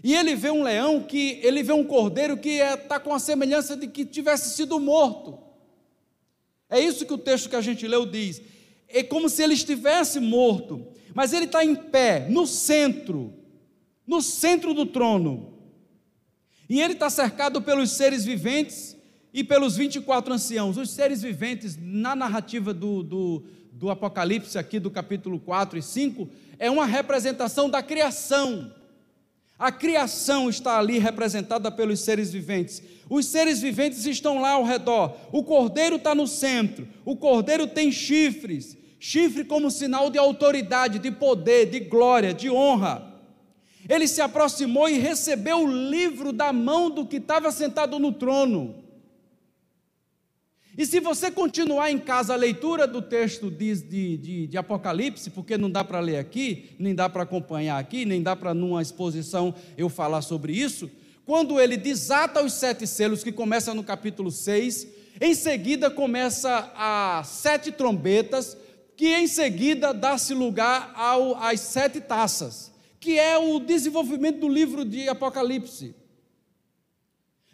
E 0.04 0.14
ele 0.14 0.36
vê 0.36 0.50
um 0.50 0.62
leão 0.62 1.02
que, 1.02 1.40
ele 1.42 1.62
vê 1.62 1.72
um 1.72 1.82
cordeiro 1.82 2.36
que 2.36 2.50
está 2.50 2.66
é, 2.66 2.76
tá 2.76 3.00
com 3.00 3.14
a 3.14 3.18
semelhança 3.18 3.74
de 3.74 3.88
que 3.88 4.04
tivesse 4.04 4.54
sido 4.54 4.78
morto. 4.78 5.38
É 6.68 6.78
isso 6.78 7.06
que 7.06 7.14
o 7.14 7.18
texto 7.18 7.48
que 7.48 7.56
a 7.56 7.62
gente 7.62 7.88
leu 7.88 8.04
diz. 8.04 8.42
É 8.88 9.02
como 9.02 9.30
se 9.30 9.42
ele 9.42 9.54
estivesse 9.54 10.20
morto, 10.20 10.86
mas 11.14 11.32
ele 11.32 11.46
está 11.46 11.64
em 11.64 11.74
pé, 11.74 12.28
no 12.28 12.46
centro, 12.46 13.32
no 14.06 14.20
centro 14.20 14.74
do 14.74 14.84
trono. 14.84 15.54
E 16.68 16.82
ele 16.82 16.92
está 16.92 17.08
cercado 17.08 17.62
pelos 17.62 17.92
seres 17.92 18.22
viventes 18.22 18.94
e 19.32 19.42
pelos 19.42 19.76
24 19.76 20.34
anciãos. 20.34 20.76
Os 20.76 20.90
seres 20.90 21.22
viventes, 21.22 21.78
na 21.80 22.14
narrativa 22.14 22.74
do, 22.74 23.02
do, 23.02 23.44
do 23.76 23.90
Apocalipse, 23.90 24.59
aqui 24.59 24.78
do 24.78 24.90
capítulo 24.90 25.38
4 25.38 25.78
e 25.78 25.83
5, 25.83 26.28
é 26.59 26.71
uma 26.71 26.87
representação 26.87 27.68
da 27.68 27.83
criação. 27.83 28.73
A 29.59 29.71
criação 29.71 30.49
está 30.50 30.78
ali 30.78 30.99
representada 30.99 31.71
pelos 31.71 32.00
seres 32.00 32.33
viventes. 32.33 32.83
Os 33.09 33.26
seres 33.26 33.61
viventes 33.61 34.04
estão 34.06 34.40
lá 34.40 34.52
ao 34.52 34.64
redor. 34.64 35.16
O 35.33 35.42
cordeiro 35.45 35.97
está 35.97 36.14
no 36.14 36.26
centro. 36.26 36.88
O 37.04 37.16
cordeiro 37.16 37.66
tem 37.66 37.92
chifres 37.92 38.76
chifre 38.99 39.45
como 39.45 39.71
sinal 39.71 40.11
de 40.11 40.18
autoridade, 40.18 40.99
de 40.99 41.11
poder, 41.11 41.66
de 41.66 41.80
glória, 41.80 42.35
de 42.35 42.50
honra. 42.50 43.14
Ele 43.88 44.09
se 44.09 44.21
aproximou 44.21 44.88
e 44.88 44.99
recebeu 44.99 45.62
o 45.62 45.71
livro 45.71 46.33
da 46.33 46.52
mão 46.52 46.90
do 46.90 47.06
que 47.06 47.18
estava 47.18 47.52
sentado 47.52 47.99
no 47.99 48.11
trono. 48.11 48.85
E 50.76 50.85
se 50.85 51.00
você 51.00 51.30
continuar 51.30 51.90
em 51.90 51.99
casa 51.99 52.35
a 52.35 52.37
leitura 52.37 52.87
do 52.87 53.00
texto 53.00 53.50
de, 53.50 53.75
de, 53.76 54.16
de, 54.16 54.47
de 54.47 54.59
Apocalipse, 54.59 55.30
porque 55.30 55.56
não 55.56 55.71
dá 55.71 55.83
para 55.83 56.00
ler 56.00 56.18
aqui, 56.18 56.71
nem 56.78 56.95
dá 56.95 57.09
para 57.09 57.23
acompanhar 57.23 57.78
aqui, 57.78 58.04
nem 58.04 58.23
dá 58.23 58.37
para 58.37 58.52
numa 58.52 58.83
exposição 58.83 59.54
eu 59.76 59.88
falar 59.88 60.23
sobre 60.23 60.52
isso, 60.52 60.90
quando 61.25 61.59
ele 61.59 61.76
desata 61.76 62.45
os 62.45 62.52
sete 62.52 62.87
selos, 62.87 63.25
que 63.25 63.33
começa 63.33 63.75
no 63.75 63.83
capítulo 63.83 64.30
6, 64.30 64.87
em 65.21 65.35
seguida 65.35 65.90
começa 65.90 66.71
as 66.76 67.26
sete 67.28 67.73
trombetas, 67.73 68.56
que 68.97 69.14
em 69.14 69.26
seguida 69.26 69.92
dá-se 69.92 70.35
lugar 70.35 70.92
ao, 70.95 71.37
às 71.37 71.61
sete 71.61 72.00
taças 72.00 72.76
que 73.06 73.21
é 73.21 73.38
o 73.38 73.61
desenvolvimento 73.61 74.40
do 74.40 74.49
livro 74.49 74.85
de 74.85 75.09
Apocalipse. 75.09 75.95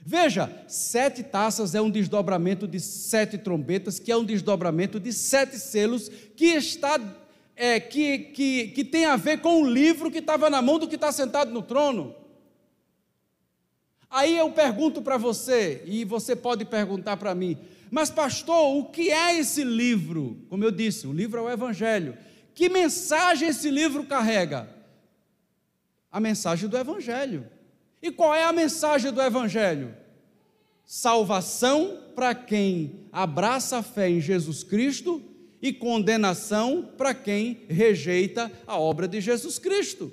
Veja, 0.05 0.51
sete 0.67 1.23
taças 1.23 1.75
é 1.75 1.81
um 1.81 1.91
desdobramento 1.91 2.67
de 2.67 2.81
sete 2.81 3.39
trombetas, 3.39 3.99
que 3.99 4.11
é 4.11 4.17
um 4.17 4.25
desdobramento 4.25 4.99
de 4.99 5.13
sete 5.13 5.59
selos, 5.59 6.09
que 6.37 6.47
está 6.47 6.99
é, 7.55 7.79
que, 7.79 8.19
que, 8.19 8.69
que 8.69 8.85
tem 8.85 9.05
a 9.05 9.17
ver 9.17 9.41
com 9.41 9.63
o 9.63 9.67
livro 9.69 10.11
que 10.11 10.19
estava 10.19 10.51
na 10.51 10.61
mão 10.61 10.79
do 10.79 10.89
que 10.89 10.97
está 10.97 11.13
sentado 11.13 11.53
no 11.53 11.63
trono. 11.63 12.15
Aí 14.11 14.37
eu 14.37 14.51
pergunto 14.51 15.01
para 15.01 15.17
você, 15.17 15.83
e 15.87 16.05
você 16.05 16.35
pode 16.35 16.65
perguntar 16.65 17.17
para 17.17 17.35
mim, 17.35 17.57
mas 17.91 18.11
pastor, 18.11 18.77
o 18.77 18.87
que 18.87 19.11
é 19.11 19.39
esse 19.39 19.63
livro? 19.63 20.39
Como 20.49 20.65
eu 20.65 20.71
disse, 20.71 21.07
o 21.07 21.13
livro 21.13 21.39
é 21.39 21.43
o 21.43 21.51
Evangelho. 21.51 22.17
Que 22.55 22.69
mensagem 22.69 23.49
esse 23.49 23.71
livro 23.71 24.05
carrega? 24.05 24.69
a 26.13 26.21
mensagem 26.21 26.69
do 26.69 26.77
Evangelho. 26.77 27.49
E 28.03 28.11
qual 28.11 28.35
é 28.35 28.43
a 28.43 28.53
mensagem 28.53 29.13
do 29.13 29.23
Evangelho? 29.23 29.95
Salvação 30.85 31.99
para 32.17 32.35
quem 32.35 33.07
abraça 33.13 33.79
a 33.79 33.83
fé 33.83 34.11
em 34.11 34.21
Jesus 34.21 34.65
Cristo 34.65 35.23
e 35.63 35.73
condenação 35.73 36.91
para 36.99 37.15
quem 37.15 37.65
rejeita 37.69 38.51
a 38.67 38.77
obra 38.77 39.07
de 39.07 39.21
Jesus 39.21 39.61
Cristo. 39.61 40.13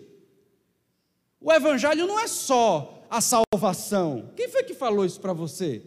O 1.42 1.52
Evangelho 1.52 2.06
não 2.06 2.20
é 2.20 2.28
só 2.28 3.04
a 3.10 3.20
salvação. 3.20 4.32
Quem 4.36 4.48
foi 4.50 4.64
que 4.64 4.76
falou 4.76 5.04
isso 5.04 5.20
para 5.20 5.34
você? 5.34 5.82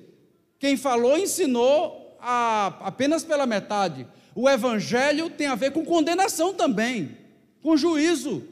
Quem 0.59 0.77
falou 0.77 1.17
ensinou 1.17 2.17
a, 2.21 2.79
apenas 2.81 3.23
pela 3.23 3.47
metade. 3.47 4.09
O 4.35 4.51
Evangelho 4.51 5.31
tem 5.31 5.47
a 5.47 5.55
ver 5.55 5.71
com 5.71 5.85
condenação 5.85 6.53
também, 6.53 7.17
com 7.63 7.77
juízo 7.77 8.49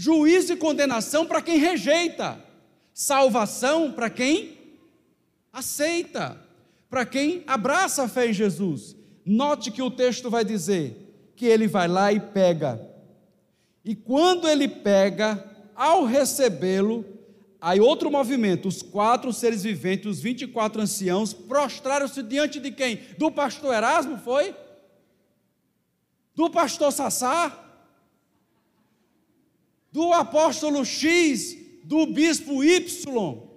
juízo 0.00 0.54
e 0.54 0.56
condenação 0.56 1.26
para 1.26 1.42
quem 1.42 1.58
rejeita, 1.58 2.42
salvação 3.00 3.90
para 3.90 4.10
quem 4.10 4.58
aceita, 5.50 6.38
para 6.90 7.06
quem 7.06 7.42
abraça 7.46 8.02
a 8.02 8.08
fé 8.08 8.28
em 8.28 8.32
Jesus. 8.34 8.94
Note 9.24 9.70
que 9.70 9.80
o 9.80 9.90
texto 9.90 10.28
vai 10.28 10.44
dizer 10.44 11.32
que 11.34 11.46
ele 11.46 11.66
vai 11.66 11.88
lá 11.88 12.12
e 12.12 12.20
pega. 12.20 12.78
E 13.82 13.94
quando 13.96 14.46
ele 14.46 14.68
pega, 14.68 15.42
ao 15.74 16.04
recebê-lo, 16.04 17.02
aí 17.58 17.80
outro 17.80 18.10
movimento, 18.10 18.68
os 18.68 18.82
quatro 18.82 19.32
seres 19.32 19.62
viventes, 19.62 20.04
os 20.04 20.20
24 20.20 20.82
anciãos, 20.82 21.32
prostraram-se 21.32 22.22
diante 22.22 22.60
de 22.60 22.70
quem? 22.70 23.00
Do 23.16 23.30
pastor 23.30 23.72
Erasmo, 23.72 24.18
foi? 24.18 24.54
Do 26.34 26.50
pastor 26.50 26.92
Sassá? 26.92 27.70
do 29.92 30.12
apóstolo 30.12 30.84
X, 30.84 31.56
do 31.84 32.06
bispo 32.06 32.62
Y. 32.62 33.50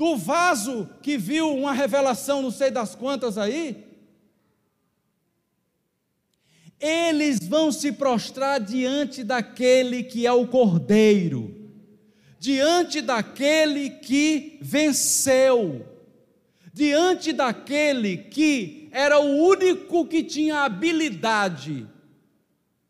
do 0.00 0.16
vaso 0.16 0.88
que 1.02 1.18
viu 1.18 1.54
uma 1.54 1.74
revelação, 1.74 2.40
não 2.40 2.50
sei 2.50 2.70
das 2.70 2.94
quantas 2.94 3.36
aí, 3.36 3.84
eles 6.80 7.38
vão 7.46 7.70
se 7.70 7.92
prostrar 7.92 8.58
diante 8.58 9.22
daquele 9.22 10.02
que 10.02 10.26
é 10.26 10.32
o 10.32 10.46
Cordeiro, 10.46 11.70
diante 12.38 13.02
daquele 13.02 13.90
que 13.90 14.58
venceu, 14.62 15.86
diante 16.72 17.30
daquele 17.30 18.16
que 18.16 18.88
era 18.92 19.20
o 19.20 19.36
único 19.36 20.06
que 20.06 20.22
tinha 20.22 20.60
a 20.60 20.64
habilidade 20.64 21.86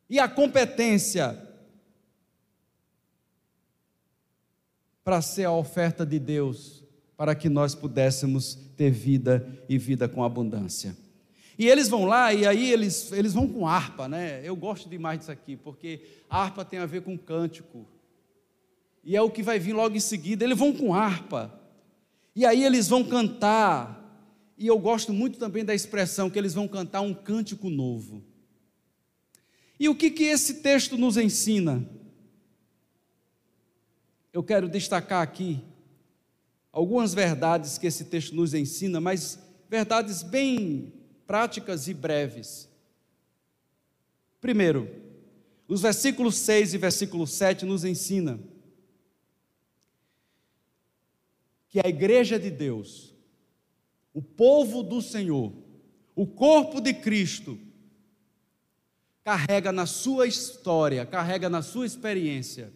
e 0.08 0.20
a 0.20 0.28
competência 0.28 1.49
para 5.04 5.22
ser 5.22 5.44
a 5.44 5.52
oferta 5.52 6.04
de 6.04 6.18
Deus, 6.18 6.84
para 7.16 7.34
que 7.34 7.48
nós 7.48 7.74
pudéssemos 7.74 8.54
ter 8.76 8.90
vida 8.90 9.46
e 9.68 9.76
vida 9.78 10.08
com 10.08 10.24
abundância. 10.24 10.96
E 11.58 11.68
eles 11.68 11.88
vão 11.88 12.06
lá 12.06 12.32
e 12.32 12.46
aí 12.46 12.72
eles, 12.72 13.12
eles 13.12 13.34
vão 13.34 13.46
com 13.46 13.66
harpa, 13.66 14.08
né? 14.08 14.40
Eu 14.42 14.56
gosto 14.56 14.88
demais 14.88 15.18
disso 15.18 15.30
aqui, 15.30 15.56
porque 15.56 16.00
harpa 16.30 16.64
tem 16.64 16.78
a 16.78 16.86
ver 16.86 17.02
com 17.02 17.18
cântico. 17.18 17.86
E 19.04 19.14
é 19.14 19.20
o 19.20 19.30
que 19.30 19.42
vai 19.42 19.58
vir 19.58 19.74
logo 19.74 19.94
em 19.94 20.00
seguida. 20.00 20.42
Eles 20.42 20.58
vão 20.58 20.72
com 20.72 20.94
harpa. 20.94 21.60
E 22.34 22.46
aí 22.46 22.64
eles 22.64 22.88
vão 22.88 23.04
cantar. 23.04 23.98
E 24.56 24.66
eu 24.66 24.78
gosto 24.78 25.12
muito 25.12 25.38
também 25.38 25.64
da 25.64 25.74
expressão 25.74 26.30
que 26.30 26.38
eles 26.38 26.54
vão 26.54 26.66
cantar 26.66 27.02
um 27.02 27.12
cântico 27.12 27.68
novo. 27.68 28.24
E 29.78 29.88
o 29.88 29.94
que 29.94 30.10
que 30.10 30.24
esse 30.24 30.62
texto 30.62 30.96
nos 30.96 31.16
ensina? 31.16 31.86
Eu 34.32 34.42
quero 34.44 34.68
destacar 34.68 35.22
aqui 35.22 35.64
algumas 36.72 37.12
verdades 37.12 37.78
que 37.78 37.86
esse 37.86 38.04
texto 38.04 38.34
nos 38.34 38.54
ensina, 38.54 39.00
mas 39.00 39.38
verdades 39.68 40.22
bem 40.22 40.92
práticas 41.26 41.88
e 41.88 41.94
breves. 41.94 42.68
Primeiro, 44.40 44.88
os 45.66 45.82
versículos 45.82 46.36
6 46.36 46.74
e 46.74 46.78
versículo 46.78 47.26
7 47.26 47.64
nos 47.64 47.84
ensina 47.84 48.38
que 51.68 51.80
a 51.84 51.88
igreja 51.88 52.38
de 52.38 52.50
Deus, 52.50 53.14
o 54.14 54.22
povo 54.22 54.82
do 54.82 55.02
Senhor, 55.02 55.52
o 56.14 56.26
corpo 56.26 56.80
de 56.80 56.94
Cristo, 56.94 57.58
carrega 59.22 59.70
na 59.70 59.86
sua 59.86 60.26
história, 60.26 61.04
carrega 61.04 61.48
na 61.48 61.62
sua 61.62 61.86
experiência 61.86 62.72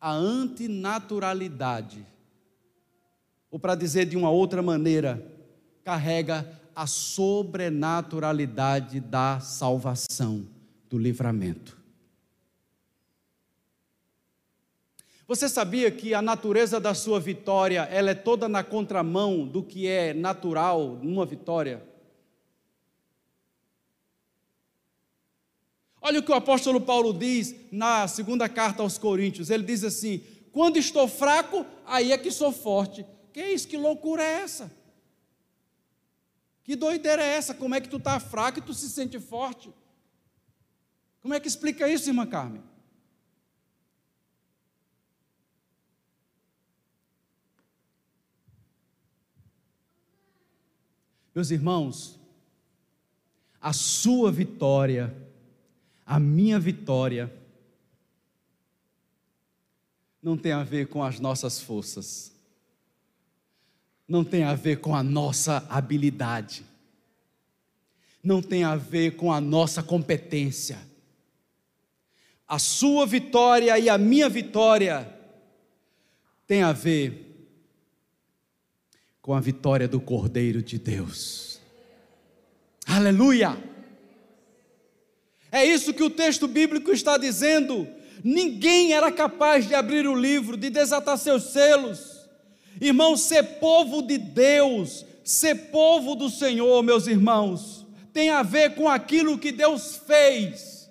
a 0.00 0.12
antinaturalidade. 0.12 2.06
Ou 3.50 3.58
para 3.58 3.74
dizer 3.74 4.06
de 4.06 4.16
uma 4.16 4.30
outra 4.30 4.62
maneira, 4.62 5.20
carrega 5.82 6.48
a 6.74 6.86
sobrenaturalidade 6.86 9.00
da 9.00 9.40
salvação, 9.40 10.46
do 10.88 10.96
livramento. 10.96 11.76
Você 15.26 15.48
sabia 15.48 15.90
que 15.90 16.14
a 16.14 16.22
natureza 16.22 16.78
da 16.80 16.94
sua 16.94 17.18
vitória, 17.20 17.82
ela 17.90 18.10
é 18.10 18.14
toda 18.14 18.48
na 18.48 18.64
contramão 18.64 19.46
do 19.46 19.62
que 19.62 19.86
é 19.86 20.14
natural 20.14 20.98
numa 21.02 21.26
vitória? 21.26 21.86
Olha 26.08 26.20
o 26.20 26.22
que 26.22 26.32
o 26.32 26.34
apóstolo 26.34 26.80
Paulo 26.80 27.12
diz 27.12 27.54
na 27.70 28.08
segunda 28.08 28.48
carta 28.48 28.82
aos 28.82 28.96
Coríntios. 28.96 29.50
Ele 29.50 29.62
diz 29.62 29.84
assim: 29.84 30.24
Quando 30.50 30.78
estou 30.78 31.06
fraco, 31.06 31.66
aí 31.84 32.12
é 32.12 32.16
que 32.16 32.30
sou 32.30 32.50
forte. 32.50 33.04
Que 33.30 33.44
isso? 33.44 33.68
Que 33.68 33.76
loucura 33.76 34.22
é 34.22 34.40
essa? 34.40 34.72
Que 36.64 36.74
doideira 36.74 37.22
é 37.22 37.34
essa? 37.34 37.52
Como 37.52 37.74
é 37.74 37.80
que 37.82 37.90
tu 37.90 37.98
está 37.98 38.18
fraco 38.18 38.58
e 38.58 38.62
tu 38.62 38.72
se 38.72 38.88
sente 38.88 39.20
forte? 39.20 39.70
Como 41.20 41.34
é 41.34 41.40
que 41.40 41.46
explica 41.46 41.86
isso, 41.86 42.08
irmã 42.08 42.26
Carmen? 42.26 42.62
Meus 51.34 51.50
irmãos, 51.50 52.18
a 53.60 53.74
sua 53.74 54.32
vitória, 54.32 55.27
a 56.08 56.18
minha 56.18 56.58
vitória, 56.58 57.32
não 60.20 60.36
tem 60.36 60.50
a 60.50 60.64
ver 60.64 60.88
com 60.88 61.04
as 61.04 61.20
nossas 61.20 61.60
forças 61.60 62.36
não 64.08 64.24
tem 64.24 64.42
a 64.42 64.54
ver 64.54 64.80
com 64.80 64.96
a 64.96 65.02
nossa 65.02 65.66
habilidade, 65.68 66.64
não 68.24 68.40
tem 68.40 68.64
a 68.64 68.74
ver 68.74 69.16
com 69.16 69.30
a 69.30 69.40
nossa 69.40 69.82
competência. 69.82 70.78
A 72.46 72.58
sua 72.58 73.06
vitória 73.06 73.78
e 73.78 73.90
a 73.90 73.98
minha 73.98 74.28
vitória 74.30 75.14
tem 76.46 76.62
a 76.62 76.72
ver 76.72 77.26
com 79.20 79.34
a 79.34 79.40
vitória 79.40 79.86
do 79.86 80.00
Cordeiro 80.00 80.62
de 80.62 80.78
Deus. 80.78 81.60
Aleluia! 82.86 83.77
É 85.50 85.64
isso 85.64 85.94
que 85.94 86.02
o 86.02 86.10
texto 86.10 86.46
bíblico 86.46 86.90
está 86.90 87.16
dizendo. 87.16 87.88
Ninguém 88.22 88.92
era 88.92 89.10
capaz 89.10 89.66
de 89.66 89.74
abrir 89.74 90.06
o 90.06 90.14
livro, 90.14 90.56
de 90.56 90.70
desatar 90.70 91.16
seus 91.16 91.44
selos 91.44 92.18
Irmão, 92.80 93.16
ser 93.16 93.42
povo 93.58 94.02
de 94.02 94.18
Deus, 94.18 95.04
ser 95.24 95.54
povo 95.70 96.14
do 96.14 96.30
Senhor, 96.30 96.82
meus 96.82 97.06
irmãos, 97.06 97.86
tem 98.12 98.30
a 98.30 98.42
ver 98.42 98.74
com 98.74 98.88
aquilo 98.88 99.38
que 99.38 99.50
Deus 99.50 100.00
fez, 100.06 100.88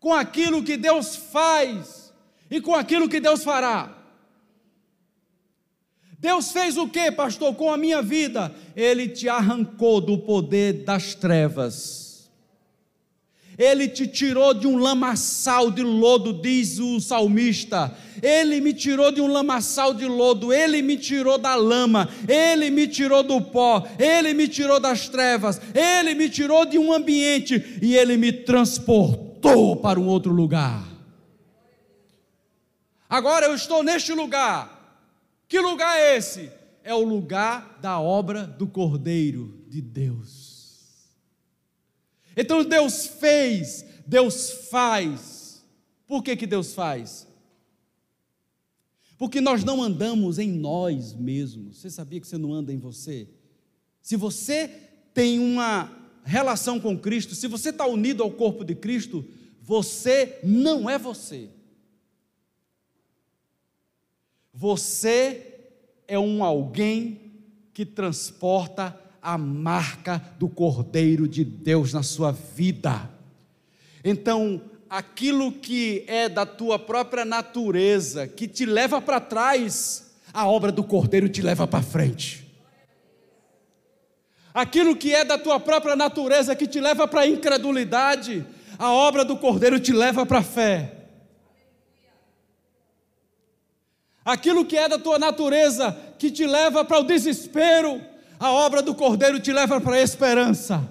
com 0.00 0.12
aquilo 0.12 0.62
que 0.62 0.76
Deus 0.76 1.14
faz 1.14 2.12
e 2.50 2.60
com 2.60 2.74
aquilo 2.74 3.08
que 3.08 3.20
Deus 3.20 3.44
fará. 3.44 3.98
Deus 6.18 6.52
fez 6.52 6.76
o 6.76 6.88
que, 6.88 7.10
pastor, 7.10 7.54
com 7.54 7.72
a 7.72 7.76
minha 7.76 8.00
vida? 8.00 8.54
Ele 8.76 9.08
te 9.08 9.28
arrancou 9.28 10.00
do 10.00 10.18
poder 10.18 10.84
das 10.84 11.14
trevas 11.14 12.01
ele 13.58 13.88
te 13.88 14.06
tirou 14.06 14.54
de 14.54 14.66
um 14.66 14.76
lamaçal 14.76 15.70
de 15.70 15.82
lodo, 15.82 16.32
diz 16.32 16.78
o 16.78 17.00
salmista. 17.00 17.96
Ele 18.22 18.60
me 18.60 18.72
tirou 18.72 19.10
de 19.10 19.20
um 19.20 19.26
lamaçal 19.26 19.92
de 19.92 20.06
lodo, 20.06 20.52
ele 20.52 20.80
me 20.82 20.96
tirou 20.96 21.38
da 21.38 21.54
lama, 21.54 22.08
ele 22.28 22.70
me 22.70 22.86
tirou 22.86 23.22
do 23.22 23.40
pó, 23.40 23.86
ele 23.98 24.32
me 24.32 24.48
tirou 24.48 24.78
das 24.78 25.08
trevas, 25.08 25.60
ele 25.74 26.14
me 26.14 26.28
tirou 26.28 26.64
de 26.64 26.78
um 26.78 26.92
ambiente 26.92 27.78
e 27.82 27.96
ele 27.96 28.16
me 28.16 28.32
transportou 28.32 29.76
para 29.76 29.98
um 29.98 30.06
outro 30.06 30.32
lugar. 30.32 30.86
Agora 33.08 33.46
eu 33.46 33.54
estou 33.54 33.82
neste 33.82 34.12
lugar. 34.12 34.80
Que 35.46 35.60
lugar 35.60 35.98
é 35.98 36.16
esse? 36.16 36.50
É 36.82 36.94
o 36.94 37.04
lugar 37.04 37.78
da 37.82 38.00
obra 38.00 38.44
do 38.44 38.66
Cordeiro 38.66 39.62
de 39.68 39.82
Deus. 39.82 40.41
Então 42.36 42.64
Deus 42.64 43.06
fez, 43.06 43.84
Deus 44.06 44.68
faz. 44.70 45.64
Por 46.06 46.22
que, 46.22 46.36
que 46.36 46.46
Deus 46.46 46.74
faz? 46.74 47.26
Porque 49.18 49.40
nós 49.40 49.62
não 49.62 49.82
andamos 49.82 50.38
em 50.38 50.50
nós 50.50 51.14
mesmos. 51.14 51.78
Você 51.78 51.90
sabia 51.90 52.20
que 52.20 52.26
você 52.26 52.36
não 52.36 52.52
anda 52.52 52.72
em 52.72 52.78
você? 52.78 53.28
Se 54.00 54.16
você 54.16 54.68
tem 55.14 55.38
uma 55.38 55.90
relação 56.24 56.80
com 56.80 56.98
Cristo, 56.98 57.34
se 57.34 57.46
você 57.46 57.70
está 57.70 57.86
unido 57.86 58.22
ao 58.22 58.30
corpo 58.30 58.64
de 58.64 58.74
Cristo, 58.74 59.24
você 59.60 60.40
não 60.42 60.90
é 60.90 60.98
você. 60.98 61.50
Você 64.52 65.70
é 66.08 66.18
um 66.18 66.42
alguém 66.42 67.32
que 67.72 67.86
transporta 67.86 69.00
a 69.22 69.38
marca 69.38 70.20
do 70.38 70.48
Cordeiro 70.48 71.28
de 71.28 71.44
Deus 71.44 71.92
na 71.92 72.02
sua 72.02 72.32
vida. 72.32 73.08
Então, 74.04 74.60
aquilo 74.90 75.52
que 75.52 76.04
é 76.08 76.28
da 76.28 76.44
tua 76.44 76.76
própria 76.78 77.24
natureza, 77.24 78.26
que 78.26 78.48
te 78.48 78.66
leva 78.66 79.00
para 79.00 79.20
trás, 79.20 80.12
a 80.34 80.48
obra 80.48 80.72
do 80.72 80.82
Cordeiro 80.82 81.28
te 81.28 81.40
leva 81.40 81.68
para 81.68 81.82
frente. 81.82 82.42
Aquilo 84.52 84.96
que 84.96 85.14
é 85.14 85.24
da 85.24 85.38
tua 85.38 85.60
própria 85.60 85.94
natureza, 85.94 86.56
que 86.56 86.66
te 86.66 86.80
leva 86.80 87.06
para 87.06 87.22
a 87.22 87.26
incredulidade, 87.26 88.44
a 88.78 88.92
obra 88.92 89.24
do 89.24 89.36
Cordeiro 89.36 89.78
te 89.78 89.92
leva 89.92 90.26
para 90.26 90.40
a 90.40 90.42
fé. 90.42 90.96
Aquilo 94.24 94.64
que 94.64 94.76
é 94.76 94.88
da 94.88 94.98
tua 94.98 95.18
natureza, 95.18 95.96
que 96.18 96.30
te 96.30 96.46
leva 96.46 96.84
para 96.84 96.98
o 96.98 97.04
desespero, 97.04 98.00
a 98.42 98.50
obra 98.50 98.82
do 98.82 98.92
Cordeiro 98.92 99.38
te 99.38 99.52
leva 99.52 99.80
para 99.80 99.94
a 99.94 100.02
esperança. 100.02 100.82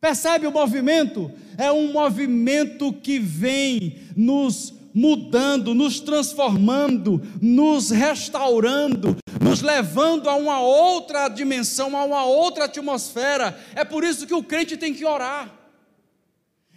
Percebe 0.00 0.46
o 0.46 0.52
movimento? 0.52 1.32
É 1.58 1.72
um 1.72 1.90
movimento 1.90 2.92
que 2.92 3.18
vem 3.18 3.98
nos 4.16 4.72
mudando, 4.94 5.74
nos 5.74 5.98
transformando, 5.98 7.20
nos 7.42 7.90
restaurando, 7.90 9.16
nos 9.42 9.62
levando 9.62 10.30
a 10.30 10.36
uma 10.36 10.60
outra 10.60 11.26
dimensão, 11.26 11.96
a 11.96 12.04
uma 12.04 12.24
outra 12.24 12.66
atmosfera. 12.66 13.58
É 13.74 13.84
por 13.84 14.04
isso 14.04 14.28
que 14.28 14.34
o 14.34 14.44
crente 14.44 14.76
tem 14.76 14.94
que 14.94 15.04
orar. 15.04 15.52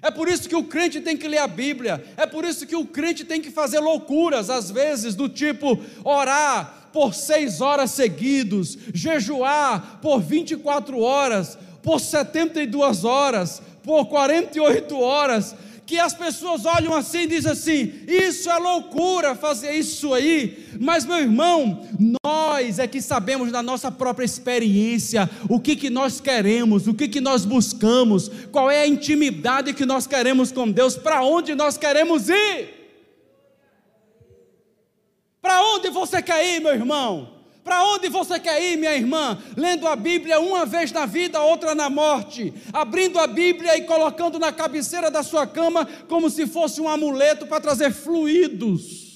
É 0.02 0.10
por 0.10 0.28
isso 0.28 0.50
que 0.50 0.56
o 0.56 0.64
crente 0.64 1.02
tem 1.02 1.16
que 1.16 1.28
ler 1.28 1.40
a 1.40 1.48
Bíblia. 1.48 2.04
É 2.18 2.26
por 2.26 2.44
isso 2.44 2.66
que 2.66 2.76
o 2.76 2.86
crente 2.86 3.24
tem 3.24 3.42
que 3.42 3.52
fazer 3.52 3.80
loucuras, 3.80 4.50
às 4.50 4.72
vezes, 4.72 5.14
do 5.14 5.30
tipo 5.30 5.80
orar 6.04 6.87
por 6.92 7.14
seis 7.14 7.62
horas 7.62 7.92
seguidos, 7.92 8.78
jejuar 8.94 10.00
por 10.02 10.20
24 10.22 11.00
horas, 11.00 11.58
por 11.82 12.00
72 12.00 13.04
horas, 13.04 13.62
por 13.84 14.06
48 14.08 15.00
horas 15.00 15.56
que 15.88 15.98
as 15.98 16.14
pessoas 16.14 16.66
olham 16.66 16.94
assim 16.94 17.20
e 17.20 17.28
dizem 17.28 17.54
assim: 17.54 17.94
isso 18.06 18.50
é 18.50 18.60
loucura 18.60 19.34
fazer 19.34 19.72
isso 19.72 20.14
aí. 20.14 20.68
Mas, 20.80 21.06
meu 21.06 21.18
irmão, 21.18 21.88
nós 22.24 22.78
é 22.78 22.86
que 22.86 23.02
sabemos 23.02 23.54
da 23.54 23.64
nossa 23.64 23.90
própria 23.90 24.26
experiência 24.26 25.30
o 25.50 25.62
que, 25.62 25.78
que 25.78 25.90
nós 25.90 26.20
queremos, 26.20 26.88
o 26.88 26.94
que, 26.94 27.08
que 27.08 27.22
nós 27.22 27.46
buscamos, 27.46 28.30
qual 28.52 28.70
é 28.70 28.82
a 28.82 28.88
intimidade 28.88 29.74
que 29.74 29.86
nós 29.86 30.06
queremos 30.06 30.52
com 30.52 30.70
Deus, 30.70 30.98
para 30.98 31.24
onde 31.24 31.56
nós 31.56 31.78
queremos 31.78 32.28
ir. 32.28 32.77
Para 35.48 35.64
onde 35.64 35.90
você 35.90 36.22
quer 36.22 36.46
ir, 36.46 36.60
meu 36.60 36.74
irmão? 36.74 37.30
Para 37.64 37.82
onde 37.86 38.10
você 38.10 38.38
quer 38.38 38.62
ir, 38.62 38.76
minha 38.76 38.94
irmã? 38.94 39.42
Lendo 39.56 39.88
a 39.88 39.96
Bíblia 39.96 40.42
uma 40.42 40.66
vez 40.66 40.92
na 40.92 41.06
vida, 41.06 41.42
outra 41.42 41.74
na 41.74 41.90
morte. 41.90 42.54
Abrindo 42.74 43.18
a 43.18 43.26
Bíblia 43.26 43.78
e 43.78 43.84
colocando 43.84 44.38
na 44.40 44.52
cabeceira 44.52 45.10
da 45.10 45.24
sua 45.24 45.48
cama 45.48 45.88
como 46.10 46.30
se 46.30 46.46
fosse 46.48 46.82
um 46.82 46.90
amuleto 46.90 47.48
para 47.48 47.62
trazer 47.62 47.94
fluidos. 47.94 49.07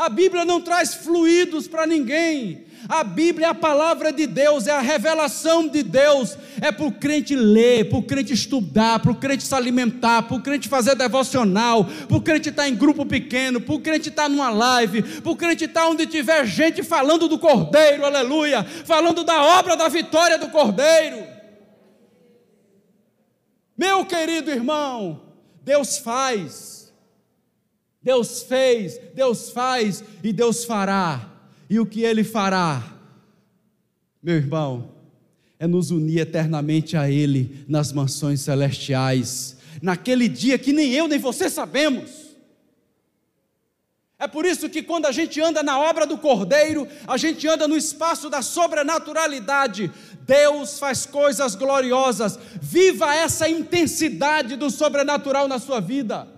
A 0.00 0.08
Bíblia 0.08 0.46
não 0.46 0.62
traz 0.62 0.94
fluidos 0.94 1.68
para 1.68 1.86
ninguém. 1.86 2.64
A 2.88 3.04
Bíblia 3.04 3.48
é 3.48 3.50
a 3.50 3.54
palavra 3.54 4.10
de 4.10 4.26
Deus, 4.26 4.66
é 4.66 4.70
a 4.70 4.80
revelação 4.80 5.68
de 5.68 5.82
Deus. 5.82 6.38
É 6.58 6.72
para 6.72 6.86
o 6.86 6.90
crente 6.90 7.36
ler, 7.36 7.86
para 7.90 7.98
o 7.98 8.02
crente 8.02 8.32
estudar, 8.32 9.00
para 9.00 9.10
o 9.10 9.14
crente 9.14 9.42
se 9.42 9.54
alimentar, 9.54 10.22
para 10.22 10.38
o 10.38 10.40
crente 10.40 10.70
fazer 10.70 10.94
devocional, 10.94 11.84
para 11.84 12.16
o 12.16 12.22
crente 12.22 12.48
estar 12.48 12.62
tá 12.62 12.68
em 12.70 12.74
grupo 12.74 13.04
pequeno, 13.04 13.60
para 13.60 13.74
o 13.74 13.78
crente 13.78 14.08
estar 14.08 14.22
tá 14.22 14.28
numa 14.30 14.48
live, 14.48 15.02
para 15.02 15.32
o 15.32 15.36
crente 15.36 15.66
estar 15.66 15.82
tá 15.82 15.88
onde 15.90 16.06
tiver 16.06 16.46
gente 16.46 16.82
falando 16.82 17.28
do 17.28 17.38
Cordeiro, 17.38 18.06
aleluia, 18.06 18.64
falando 18.64 19.22
da 19.22 19.42
obra 19.58 19.76
da 19.76 19.88
vitória 19.88 20.38
do 20.38 20.48
Cordeiro. 20.48 21.26
Meu 23.76 24.06
querido 24.06 24.50
irmão, 24.50 25.20
Deus 25.62 25.98
faz 25.98 26.79
Deus 28.02 28.42
fez, 28.42 28.98
Deus 29.14 29.50
faz 29.50 30.02
e 30.22 30.32
Deus 30.32 30.64
fará. 30.64 31.28
E 31.68 31.78
o 31.78 31.86
que 31.86 32.02
Ele 32.02 32.24
fará, 32.24 32.82
meu 34.22 34.36
irmão, 34.36 34.92
é 35.58 35.66
nos 35.66 35.90
unir 35.90 36.20
eternamente 36.20 36.96
a 36.96 37.10
Ele 37.10 37.64
nas 37.68 37.92
mansões 37.92 38.40
celestiais, 38.40 39.56
naquele 39.82 40.28
dia 40.28 40.58
que 40.58 40.72
nem 40.72 40.92
eu 40.92 41.06
nem 41.06 41.18
você 41.18 41.50
sabemos. 41.50 42.30
É 44.18 44.26
por 44.26 44.44
isso 44.44 44.68
que 44.68 44.82
quando 44.82 45.06
a 45.06 45.12
gente 45.12 45.40
anda 45.40 45.62
na 45.62 45.78
obra 45.80 46.06
do 46.06 46.18
Cordeiro, 46.18 46.86
a 47.06 47.16
gente 47.16 47.48
anda 47.48 47.66
no 47.66 47.74
espaço 47.74 48.28
da 48.28 48.42
sobrenaturalidade. 48.42 49.90
Deus 50.26 50.78
faz 50.78 51.06
coisas 51.06 51.54
gloriosas. 51.54 52.38
Viva 52.60 53.14
essa 53.14 53.48
intensidade 53.48 54.56
do 54.56 54.70
sobrenatural 54.70 55.48
na 55.48 55.58
sua 55.58 55.80
vida. 55.80 56.28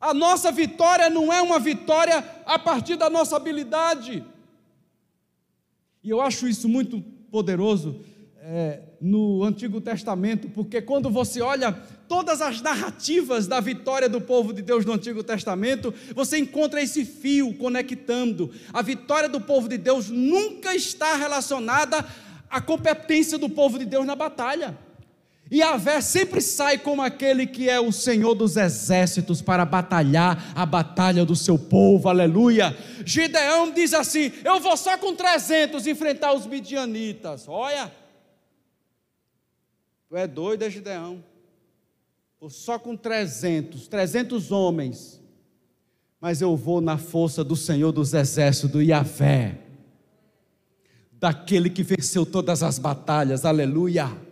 A 0.00 0.14
nossa 0.14 0.52
vitória 0.52 1.10
não 1.10 1.32
é 1.32 1.42
uma 1.42 1.58
vitória 1.58 2.24
a 2.46 2.58
partir 2.58 2.96
da 2.96 3.10
nossa 3.10 3.36
habilidade. 3.36 4.24
E 6.02 6.10
eu 6.10 6.20
acho 6.20 6.46
isso 6.46 6.68
muito 6.68 7.00
poderoso 7.30 8.00
é, 8.40 8.80
no 9.00 9.42
Antigo 9.42 9.80
Testamento, 9.80 10.48
porque 10.50 10.80
quando 10.80 11.10
você 11.10 11.40
olha 11.40 11.72
todas 12.08 12.40
as 12.40 12.62
narrativas 12.62 13.46
da 13.46 13.60
vitória 13.60 14.08
do 14.08 14.20
povo 14.20 14.52
de 14.52 14.62
Deus 14.62 14.84
no 14.84 14.92
Antigo 14.92 15.22
Testamento, 15.22 15.92
você 16.14 16.38
encontra 16.38 16.80
esse 16.80 17.04
fio 17.04 17.52
conectando. 17.54 18.50
A 18.72 18.80
vitória 18.80 19.28
do 19.28 19.40
povo 19.40 19.68
de 19.68 19.76
Deus 19.76 20.08
nunca 20.08 20.74
está 20.74 21.16
relacionada 21.16 22.06
à 22.48 22.60
competência 22.60 23.36
do 23.36 23.50
povo 23.50 23.78
de 23.78 23.84
Deus 23.84 24.06
na 24.06 24.14
batalha. 24.14 24.78
E 25.50 25.58
Yahvé 25.58 26.00
sempre 26.02 26.42
sai 26.42 26.76
como 26.76 27.00
aquele 27.00 27.46
que 27.46 27.70
é 27.70 27.80
o 27.80 27.90
Senhor 27.90 28.34
dos 28.34 28.56
exércitos 28.56 29.40
para 29.40 29.64
batalhar 29.64 30.52
a 30.54 30.66
batalha 30.66 31.24
do 31.24 31.34
seu 31.34 31.58
povo, 31.58 32.08
aleluia. 32.08 32.76
Gideão 33.04 33.70
diz 33.70 33.94
assim: 33.94 34.30
Eu 34.44 34.60
vou 34.60 34.76
só 34.76 34.98
com 34.98 35.14
300 35.14 35.86
enfrentar 35.86 36.34
os 36.34 36.46
midianitas. 36.46 37.48
Olha, 37.48 37.90
tu 40.06 40.16
é 40.16 40.26
doido, 40.26 40.64
é 40.64 40.70
Gideão. 40.70 41.24
Vou 42.38 42.50
só 42.50 42.78
com 42.78 42.94
300, 42.94 43.88
300 43.88 44.52
homens. 44.52 45.18
Mas 46.20 46.42
eu 46.42 46.56
vou 46.56 46.80
na 46.80 46.98
força 46.98 47.42
do 47.42 47.56
Senhor 47.56 47.90
dos 47.92 48.12
exércitos, 48.12 48.70
do 48.70 48.82
Yahvé, 48.82 49.56
daquele 51.12 51.70
que 51.70 51.82
venceu 51.82 52.26
todas 52.26 52.62
as 52.62 52.78
batalhas, 52.78 53.44
aleluia. 53.44 54.27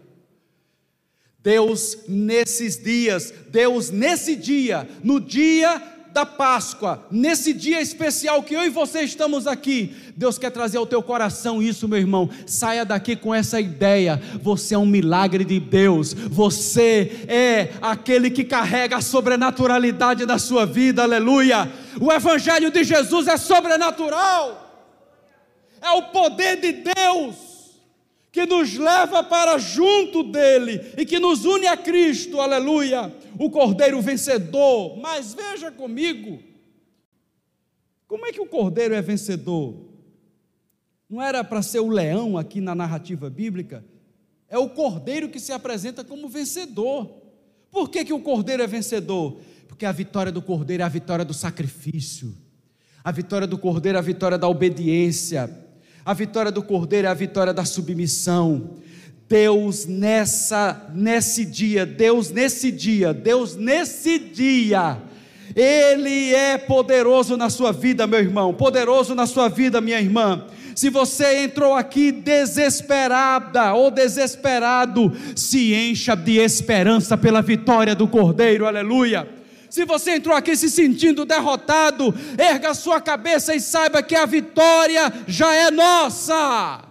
Deus 1.46 1.98
nesses 2.08 2.76
dias, 2.76 3.32
Deus 3.50 3.88
nesse 3.88 4.34
dia, 4.34 4.88
no 5.04 5.20
dia 5.20 5.80
da 6.12 6.26
Páscoa, 6.26 7.06
nesse 7.08 7.52
dia 7.52 7.80
especial 7.80 8.42
que 8.42 8.52
eu 8.52 8.64
e 8.64 8.68
você 8.68 9.02
estamos 9.02 9.46
aqui, 9.46 9.94
Deus 10.16 10.38
quer 10.38 10.50
trazer 10.50 10.78
ao 10.78 10.86
teu 10.86 11.00
coração 11.00 11.62
isso, 11.62 11.86
meu 11.86 12.00
irmão. 12.00 12.28
Saia 12.48 12.84
daqui 12.84 13.14
com 13.14 13.32
essa 13.32 13.60
ideia. 13.60 14.20
Você 14.42 14.74
é 14.74 14.78
um 14.78 14.84
milagre 14.84 15.44
de 15.44 15.60
Deus. 15.60 16.12
Você 16.14 17.24
é 17.28 17.74
aquele 17.80 18.28
que 18.28 18.42
carrega 18.42 18.96
a 18.96 19.00
sobrenaturalidade 19.00 20.26
da 20.26 20.40
sua 20.40 20.66
vida. 20.66 21.04
Aleluia. 21.04 21.70
O 22.00 22.12
evangelho 22.12 22.72
de 22.72 22.82
Jesus 22.82 23.28
é 23.28 23.36
sobrenatural. 23.36 24.90
É 25.80 25.90
o 25.90 26.02
poder 26.08 26.60
de 26.60 26.72
Deus 26.72 27.45
que 28.36 28.44
nos 28.44 28.76
leva 28.76 29.22
para 29.22 29.56
junto 29.56 30.22
dele 30.22 30.92
e 30.98 31.06
que 31.06 31.18
nos 31.18 31.46
une 31.46 31.66
a 31.66 31.74
Cristo, 31.74 32.38
aleluia, 32.38 33.10
o 33.38 33.48
Cordeiro 33.48 33.98
vencedor. 34.02 34.98
Mas 34.98 35.32
veja 35.32 35.72
comigo, 35.72 36.38
como 38.06 38.26
é 38.26 38.32
que 38.32 38.40
o 38.40 38.44
Cordeiro 38.44 38.94
é 38.94 39.00
vencedor? 39.00 39.86
Não 41.08 41.22
era 41.22 41.42
para 41.42 41.62
ser 41.62 41.80
o 41.80 41.88
leão 41.88 42.36
aqui 42.36 42.60
na 42.60 42.74
narrativa 42.74 43.30
bíblica? 43.30 43.82
É 44.50 44.58
o 44.58 44.68
Cordeiro 44.68 45.30
que 45.30 45.40
se 45.40 45.52
apresenta 45.52 46.04
como 46.04 46.28
vencedor. 46.28 47.10
Por 47.70 47.88
que, 47.88 48.04
que 48.04 48.12
o 48.12 48.20
Cordeiro 48.20 48.62
é 48.62 48.66
vencedor? 48.66 49.38
Porque 49.66 49.86
a 49.86 49.92
vitória 49.92 50.30
do 50.30 50.42
Cordeiro 50.42 50.82
é 50.82 50.84
a 50.84 50.90
vitória 50.90 51.24
do 51.24 51.32
sacrifício, 51.32 52.36
a 53.02 53.10
vitória 53.10 53.46
do 53.46 53.56
Cordeiro 53.56 53.96
é 53.96 53.98
a 53.98 54.04
vitória 54.04 54.36
da 54.36 54.46
obediência 54.46 55.65
a 56.06 56.14
vitória 56.14 56.52
do 56.52 56.62
Cordeiro 56.62 57.08
é 57.08 57.10
a 57.10 57.14
vitória 57.14 57.52
da 57.52 57.64
submissão. 57.64 58.76
Deus 59.28 59.86
nessa 59.86 60.88
nesse 60.94 61.44
dia, 61.44 61.84
Deus 61.84 62.30
nesse 62.30 62.70
dia, 62.70 63.12
Deus 63.12 63.56
nesse 63.56 64.16
dia, 64.16 64.98
ele 65.56 66.32
é 66.32 66.56
poderoso 66.58 67.36
na 67.36 67.50
sua 67.50 67.72
vida, 67.72 68.06
meu 68.06 68.20
irmão, 68.20 68.54
poderoso 68.54 69.16
na 69.16 69.26
sua 69.26 69.48
vida, 69.48 69.80
minha 69.80 70.00
irmã. 70.00 70.46
Se 70.76 70.88
você 70.90 71.42
entrou 71.42 71.74
aqui 71.74 72.12
desesperada 72.12 73.74
ou 73.74 73.90
desesperado, 73.90 75.12
se 75.34 75.74
encha 75.74 76.14
de 76.14 76.36
esperança 76.36 77.18
pela 77.18 77.42
vitória 77.42 77.96
do 77.96 78.06
Cordeiro, 78.06 78.64
aleluia. 78.64 79.35
Se 79.76 79.84
você 79.84 80.12
entrou 80.12 80.34
aqui 80.34 80.56
se 80.56 80.70
sentindo 80.70 81.26
derrotado, 81.26 82.04
erga 82.38 82.72
sua 82.72 82.98
cabeça 82.98 83.54
e 83.54 83.60
saiba 83.60 84.02
que 84.02 84.14
a 84.14 84.24
vitória 84.24 85.02
já 85.28 85.54
é 85.54 85.70
nossa. 85.70 86.88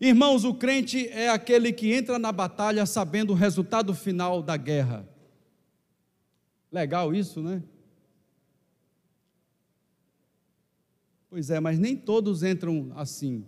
Irmãos, 0.00 0.44
o 0.44 0.54
crente 0.54 1.08
é 1.08 1.28
aquele 1.28 1.72
que 1.72 1.92
entra 1.92 2.20
na 2.20 2.30
batalha 2.30 2.86
sabendo 2.86 3.32
o 3.32 3.34
resultado 3.34 3.92
final 3.96 4.40
da 4.40 4.56
guerra. 4.56 5.08
Legal 6.70 7.12
isso, 7.12 7.42
né? 7.42 7.60
Pois 11.28 11.50
é, 11.50 11.58
mas 11.58 11.80
nem 11.80 11.96
todos 11.96 12.44
entram 12.44 12.92
assim. 12.94 13.44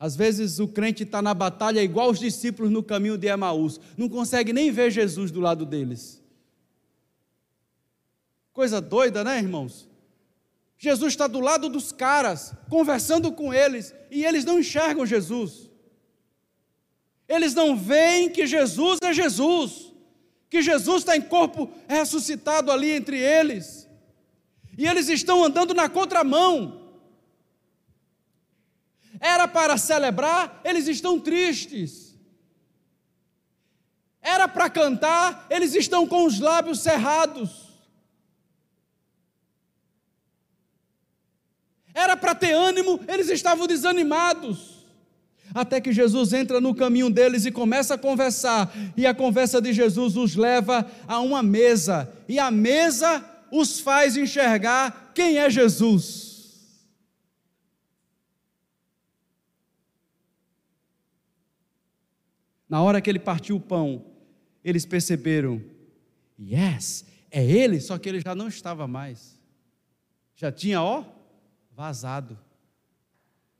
Às 0.00 0.14
vezes 0.14 0.58
o 0.58 0.68
crente 0.68 1.02
está 1.02 1.20
na 1.20 1.34
batalha 1.34 1.82
igual 1.82 2.10
os 2.10 2.18
discípulos 2.18 2.70
no 2.70 2.82
caminho 2.82 3.18
de 3.18 3.26
Emaús, 3.26 3.80
não 3.96 4.08
consegue 4.08 4.52
nem 4.52 4.70
ver 4.70 4.90
Jesus 4.90 5.30
do 5.30 5.40
lado 5.40 5.66
deles. 5.66 6.22
Coisa 8.52 8.80
doida, 8.80 9.24
né, 9.24 9.38
irmãos? 9.38 9.88
Jesus 10.78 11.12
está 11.12 11.26
do 11.26 11.40
lado 11.40 11.68
dos 11.68 11.90
caras, 11.90 12.54
conversando 12.68 13.32
com 13.32 13.52
eles, 13.52 13.92
e 14.10 14.24
eles 14.24 14.44
não 14.44 14.60
enxergam 14.60 15.04
Jesus. 15.04 15.68
Eles 17.28 17.52
não 17.52 17.76
veem 17.76 18.30
que 18.30 18.46
Jesus 18.46 19.00
é 19.02 19.12
Jesus. 19.12 19.92
que 20.50 20.62
Jesus 20.62 20.98
está 20.98 21.16
em 21.16 21.20
corpo 21.20 21.70
ressuscitado 21.86 22.70
ali 22.70 22.90
entre 22.90 23.18
eles, 23.18 23.88
e 24.76 24.86
eles 24.86 25.08
estão 25.08 25.44
andando 25.44 25.74
na 25.74 25.88
contramão. 25.88 26.77
Para 29.48 29.76
celebrar, 29.76 30.60
eles 30.64 30.86
estão 30.86 31.18
tristes. 31.18 32.14
Era 34.20 34.46
para 34.46 34.68
cantar, 34.68 35.46
eles 35.48 35.74
estão 35.74 36.06
com 36.06 36.26
os 36.26 36.38
lábios 36.38 36.80
cerrados. 36.80 37.68
Era 41.94 42.16
para 42.16 42.34
ter 42.34 42.52
ânimo, 42.52 43.00
eles 43.08 43.28
estavam 43.28 43.66
desanimados. 43.66 44.78
Até 45.54 45.80
que 45.80 45.92
Jesus 45.92 46.32
entra 46.32 46.60
no 46.60 46.74
caminho 46.74 47.10
deles 47.10 47.46
e 47.46 47.50
começa 47.50 47.94
a 47.94 47.98
conversar, 47.98 48.70
e 48.96 49.06
a 49.06 49.14
conversa 49.14 49.60
de 49.60 49.72
Jesus 49.72 50.16
os 50.16 50.36
leva 50.36 50.86
a 51.06 51.20
uma 51.20 51.42
mesa, 51.42 52.12
e 52.28 52.38
a 52.38 52.50
mesa 52.50 53.24
os 53.50 53.80
faz 53.80 54.16
enxergar 54.16 55.10
quem 55.14 55.38
é 55.38 55.48
Jesus. 55.48 56.27
Na 62.68 62.82
hora 62.82 63.00
que 63.00 63.08
ele 63.08 63.18
partiu 63.18 63.56
o 63.56 63.60
pão, 63.60 64.04
eles 64.62 64.84
perceberam: 64.84 65.62
yes, 66.38 67.06
é 67.30 67.44
ele, 67.44 67.80
só 67.80 67.98
que 67.98 68.08
ele 68.08 68.20
já 68.20 68.34
não 68.34 68.48
estava 68.48 68.86
mais. 68.86 69.38
Já 70.36 70.52
tinha, 70.52 70.82
ó, 70.82 71.04
vazado. 71.74 72.38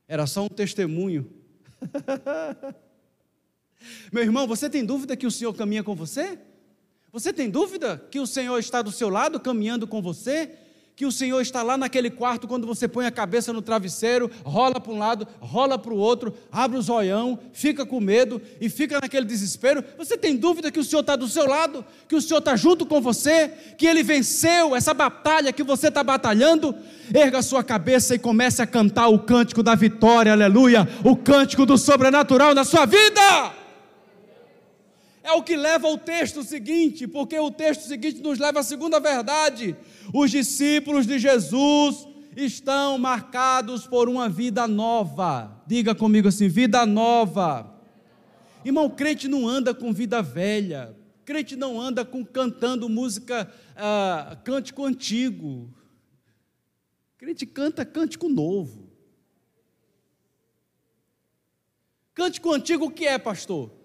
Era 0.07 0.27
só 0.27 0.43
um 0.43 0.49
testemunho. 0.49 1.29
Meu 4.11 4.23
irmão, 4.23 4.47
você 4.47 4.69
tem 4.69 4.85
dúvida 4.85 5.15
que 5.15 5.27
o 5.27 5.31
Senhor 5.31 5.53
caminha 5.53 5.83
com 5.83 5.95
você? 5.95 6.37
Você 7.11 7.33
tem 7.33 7.49
dúvida 7.49 7.97
que 8.11 8.19
o 8.19 8.27
Senhor 8.27 8.57
está 8.59 8.81
do 8.81 8.91
seu 8.91 9.09
lado, 9.09 9.39
caminhando 9.39 9.87
com 9.87 10.01
você? 10.01 10.51
Que 10.99 11.05
o 11.05 11.11
Senhor 11.13 11.39
está 11.39 11.63
lá 11.63 11.77
naquele 11.77 12.09
quarto 12.09 12.45
quando 12.45 12.67
você 12.67 12.85
põe 12.85 13.05
a 13.05 13.11
cabeça 13.11 13.53
no 13.53 13.61
travesseiro, 13.61 14.29
rola 14.43 14.81
para 14.81 14.91
um 14.91 14.97
lado, 14.97 15.25
rola 15.39 15.79
para 15.79 15.93
o 15.93 15.97
outro, 15.97 16.33
abre 16.51 16.77
o 16.77 16.81
zoião, 16.81 17.39
fica 17.53 17.85
com 17.85 18.01
medo 18.01 18.41
e 18.59 18.67
fica 18.67 18.99
naquele 18.99 19.25
desespero. 19.25 19.81
Você 19.97 20.17
tem 20.17 20.35
dúvida 20.35 20.69
que 20.69 20.77
o 20.77 20.83
Senhor 20.83 20.99
está 20.99 21.15
do 21.15 21.25
seu 21.29 21.47
lado, 21.47 21.85
que 22.05 22.17
o 22.17 22.21
Senhor 22.21 22.39
está 22.39 22.53
junto 22.57 22.85
com 22.85 22.99
você, 22.99 23.47
que 23.77 23.87
Ele 23.87 24.03
venceu 24.03 24.75
essa 24.75 24.93
batalha 24.93 25.53
que 25.53 25.63
você 25.63 25.87
está 25.87 26.03
batalhando? 26.03 26.75
Erga 27.13 27.37
a 27.37 27.43
sua 27.43 27.63
cabeça 27.63 28.15
e 28.15 28.19
comece 28.19 28.61
a 28.61 28.67
cantar 28.67 29.07
o 29.07 29.19
cântico 29.19 29.63
da 29.63 29.75
vitória, 29.75 30.33
aleluia, 30.33 30.85
o 31.05 31.15
cântico 31.15 31.65
do 31.65 31.77
sobrenatural 31.77 32.53
na 32.53 32.65
sua 32.65 32.85
vida. 32.85 33.58
É 35.29 35.31
o 35.33 35.43
que 35.43 35.55
leva 35.55 35.87
ao 35.87 35.95
texto 35.95 36.41
seguinte, 36.41 37.07
porque 37.07 37.37
o 37.37 37.51
texto 37.51 37.81
seguinte 37.81 38.19
nos 38.19 38.39
leva 38.39 38.61
à 38.61 38.63
segunda 38.63 38.99
verdade 38.99 39.75
os 40.11 40.31
discípulos 40.31 41.05
de 41.05 41.19
Jesus 41.19 42.07
estão 42.35 42.97
marcados 42.97 43.85
por 43.85 44.09
uma 44.09 44.27
vida 44.27 44.67
nova. 44.67 45.61
Diga 45.67 45.93
comigo 45.93 46.29
assim: 46.29 46.47
vida 46.47 46.83
nova. 46.83 47.79
Irmão, 48.65 48.89
crente 48.89 49.27
não 49.27 49.47
anda 49.47 49.71
com 49.71 49.93
vida 49.93 50.19
velha. 50.19 50.97
Crente 51.23 51.55
não 51.55 51.79
anda 51.79 52.03
com 52.03 52.25
cantando 52.25 52.89
música, 52.89 53.53
ah, 53.75 54.35
cântico 54.43 54.83
antigo. 54.83 55.71
Crente 57.19 57.45
canta 57.45 57.85
cântico 57.85 58.27
novo. 58.27 58.89
Cântico 62.15 62.51
antigo 62.51 62.85
o 62.85 62.91
que 62.91 63.05
é, 63.05 63.19
pastor? 63.19 63.78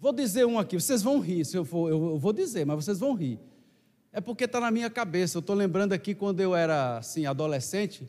Vou 0.00 0.14
dizer 0.14 0.46
um 0.46 0.58
aqui, 0.58 0.80
vocês 0.80 1.02
vão 1.02 1.20
rir, 1.20 1.44
se 1.44 1.58
eu 1.58 1.64
for, 1.64 1.90
eu 1.90 2.18
vou 2.18 2.32
dizer, 2.32 2.64
mas 2.64 2.82
vocês 2.82 2.98
vão 2.98 3.12
rir. 3.12 3.38
É 4.10 4.18
porque 4.18 4.44
está 4.44 4.58
na 4.58 4.70
minha 4.70 4.88
cabeça. 4.88 5.36
Eu 5.36 5.40
estou 5.40 5.54
lembrando 5.54 5.92
aqui 5.92 6.14
quando 6.14 6.40
eu 6.40 6.56
era 6.56 6.96
assim, 6.96 7.26
adolescente 7.26 8.08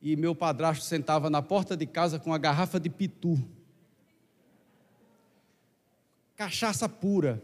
e 0.00 0.16
meu 0.16 0.34
padrasto 0.34 0.82
sentava 0.84 1.28
na 1.28 1.42
porta 1.42 1.76
de 1.76 1.84
casa 1.84 2.18
com 2.18 2.30
uma 2.30 2.38
garrafa 2.38 2.80
de 2.80 2.88
pitu. 2.88 3.38
Cachaça 6.34 6.88
pura. 6.88 7.42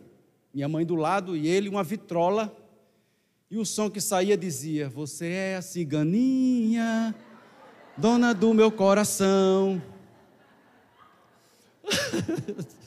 Minha 0.55 0.68
mãe 0.68 0.87
do 0.87 0.94
lado 0.94 1.37
e 1.37 1.46
ele 1.46 1.68
uma 1.68 1.85
vitrola. 1.85 2.50
E 3.50 3.59
o 3.59 3.66
som 3.66 3.90
que 3.90 4.00
saía 4.00 4.37
dizia: 4.38 4.88
Você 4.88 5.28
é 5.28 5.57
a 5.57 5.62
ciganinha, 5.62 7.14
dona 7.96 8.35
do 8.35 8.55
meu 8.55 8.72
coração. 8.72 9.81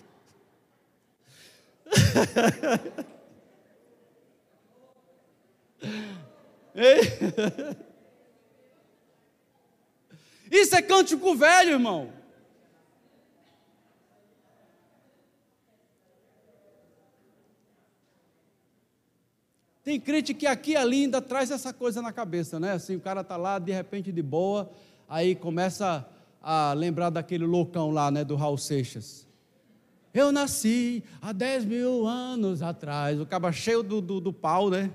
Isso 10.51 10.75
é 10.75 10.81
cântico 10.81 11.35
velho, 11.35 11.71
irmão. 11.71 12.11
Tem 19.83 19.99
crente 19.99 20.33
que 20.33 20.47
aqui 20.47 20.75
ali 20.75 21.03
ainda 21.03 21.21
traz 21.21 21.51
essa 21.51 21.71
coisa 21.71 22.01
na 22.01 22.11
cabeça, 22.11 22.59
né? 22.59 22.71
Assim, 22.71 22.95
o 22.95 22.99
cara 22.99 23.21
está 23.21 23.37
lá, 23.37 23.59
de 23.59 23.71
repente, 23.71 24.11
de 24.11 24.21
boa, 24.23 24.71
aí 25.07 25.35
começa 25.35 26.03
a 26.41 26.73
lembrar 26.73 27.11
daquele 27.11 27.45
loucão 27.45 27.91
lá, 27.91 28.09
né, 28.09 28.23
do 28.23 28.35
Raul 28.35 28.57
Seixas. 28.57 29.24
Eu 30.15 30.31
nasci 30.31 31.03
há 31.21 31.33
10 31.33 31.65
mil 31.65 32.07
anos 32.07 32.61
atrás, 32.61 33.19
o 33.19 33.25
caba 33.25 33.51
cheio 33.51 33.83
do, 33.83 33.99
do, 33.99 34.21
do 34.21 34.31
pau, 34.31 34.69
né? 34.69 34.89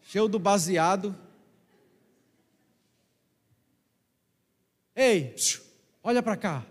cheio 0.00 0.28
do 0.28 0.38
baseado. 0.38 1.12
Ei, 4.94 5.34
olha 6.04 6.22
para 6.22 6.36
cá. 6.36 6.64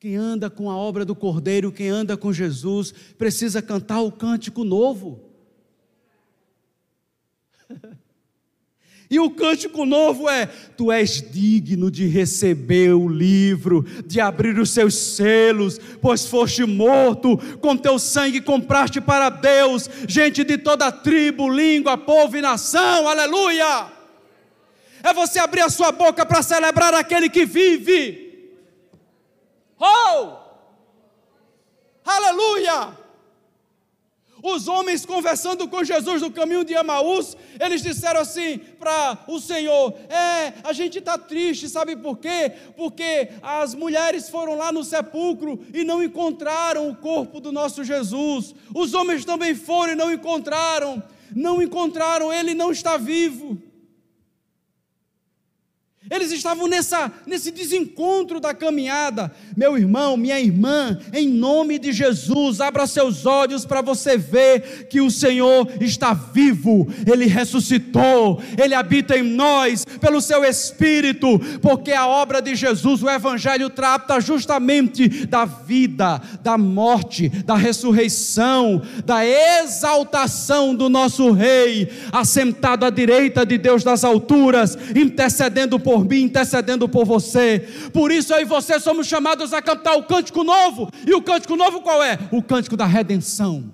Quem 0.00 0.16
anda 0.16 0.50
com 0.50 0.68
a 0.68 0.76
obra 0.76 1.04
do 1.04 1.14
Cordeiro, 1.14 1.70
quem 1.70 1.88
anda 1.88 2.16
com 2.16 2.32
Jesus, 2.32 2.90
precisa 3.16 3.62
cantar 3.62 4.00
o 4.00 4.10
cântico 4.10 4.64
novo. 4.64 5.30
E 9.10 9.20
o 9.20 9.30
cântico 9.30 9.84
novo 9.84 10.28
é: 10.28 10.46
Tu 10.46 10.90
és 10.90 11.22
digno 11.30 11.90
de 11.90 12.06
receber 12.06 12.94
o 12.94 13.08
livro, 13.08 13.84
de 14.06 14.20
abrir 14.20 14.58
os 14.58 14.70
seus 14.70 14.94
selos, 14.94 15.78
pois 16.00 16.26
foste 16.26 16.64
morto, 16.64 17.36
com 17.60 17.76
teu 17.76 17.98
sangue 17.98 18.40
compraste 18.40 19.00
para 19.00 19.28
Deus, 19.28 19.88
gente 20.08 20.42
de 20.42 20.56
toda 20.56 20.90
tribo, 20.90 21.48
língua, 21.48 21.98
povo 21.98 22.36
e 22.36 22.40
nação, 22.40 23.06
aleluia! 23.06 23.92
É 25.02 25.12
você 25.12 25.38
abrir 25.38 25.60
a 25.60 25.68
sua 25.68 25.92
boca 25.92 26.24
para 26.24 26.42
celebrar 26.42 26.94
aquele 26.94 27.28
que 27.28 27.44
vive. 27.44 28.24
Oh! 29.78 30.38
Aleluia! 32.04 33.03
Os 34.46 34.68
homens 34.68 35.06
conversando 35.06 35.66
com 35.66 35.82
Jesus 35.82 36.20
no 36.20 36.30
caminho 36.30 36.66
de 36.66 36.76
Amaús, 36.76 37.34
eles 37.58 37.80
disseram 37.80 38.20
assim 38.20 38.58
para 38.58 39.24
o 39.26 39.40
Senhor: 39.40 39.94
É, 40.10 40.52
a 40.62 40.70
gente 40.74 40.98
está 40.98 41.16
triste, 41.16 41.66
sabe 41.66 41.96
por 41.96 42.18
quê? 42.18 42.52
Porque 42.76 43.30
as 43.40 43.74
mulheres 43.74 44.28
foram 44.28 44.54
lá 44.54 44.70
no 44.70 44.84
sepulcro 44.84 45.64
e 45.72 45.82
não 45.82 46.04
encontraram 46.04 46.90
o 46.90 46.94
corpo 46.94 47.40
do 47.40 47.50
nosso 47.50 47.82
Jesus. 47.82 48.54
Os 48.74 48.92
homens 48.92 49.24
também 49.24 49.54
foram 49.54 49.94
e 49.94 49.96
não 49.96 50.12
encontraram. 50.12 51.02
Não 51.34 51.62
encontraram, 51.62 52.30
ele 52.30 52.52
não 52.52 52.70
está 52.70 52.98
vivo. 52.98 53.58
Eles 56.10 56.30
estavam 56.32 56.68
nessa, 56.68 57.10
nesse 57.26 57.50
desencontro 57.50 58.38
da 58.38 58.52
caminhada. 58.52 59.32
Meu 59.56 59.78
irmão, 59.78 60.18
minha 60.18 60.38
irmã, 60.38 60.98
em 61.14 61.26
nome 61.26 61.78
de 61.78 61.92
Jesus, 61.92 62.60
abra 62.60 62.86
seus 62.86 63.24
olhos 63.24 63.64
para 63.64 63.80
você 63.80 64.18
ver 64.18 64.86
que 64.88 65.00
o 65.00 65.10
Senhor 65.10 65.66
está 65.80 66.12
vivo, 66.12 66.86
Ele 67.10 67.24
ressuscitou, 67.24 68.42
Ele 68.62 68.74
habita 68.74 69.16
em 69.16 69.22
nós 69.22 69.86
pelo 69.98 70.20
seu 70.20 70.44
Espírito, 70.44 71.38
porque 71.62 71.92
a 71.92 72.06
obra 72.06 72.42
de 72.42 72.54
Jesus, 72.54 73.02
o 73.02 73.08
Evangelho, 73.08 73.70
trata 73.70 74.20
justamente 74.20 75.08
da 75.26 75.46
vida, 75.46 76.20
da 76.42 76.58
morte, 76.58 77.30
da 77.30 77.56
ressurreição, 77.56 78.82
da 79.06 79.24
exaltação 79.24 80.74
do 80.74 80.90
nosso 80.90 81.30
Rei, 81.32 81.88
assentado 82.12 82.84
à 82.84 82.90
direita 82.90 83.46
de 83.46 83.56
Deus 83.56 83.82
das 83.82 84.04
alturas, 84.04 84.76
intercedendo 84.94 85.80
por 85.80 85.93
por 85.94 86.04
mim, 86.04 86.22
intercedendo 86.22 86.88
por 86.88 87.04
você. 87.04 87.60
Por 87.92 88.10
isso 88.10 88.34
eu 88.34 88.40
e 88.40 88.44
você 88.44 88.80
somos 88.80 89.06
chamados 89.06 89.52
a 89.52 89.62
cantar 89.62 89.94
o 89.94 90.02
cântico 90.02 90.42
novo. 90.42 90.90
E 91.06 91.14
o 91.14 91.22
cântico 91.22 91.54
novo 91.54 91.80
qual 91.80 92.02
é? 92.02 92.18
O 92.32 92.42
cântico 92.42 92.76
da 92.76 92.84
redenção. 92.84 93.72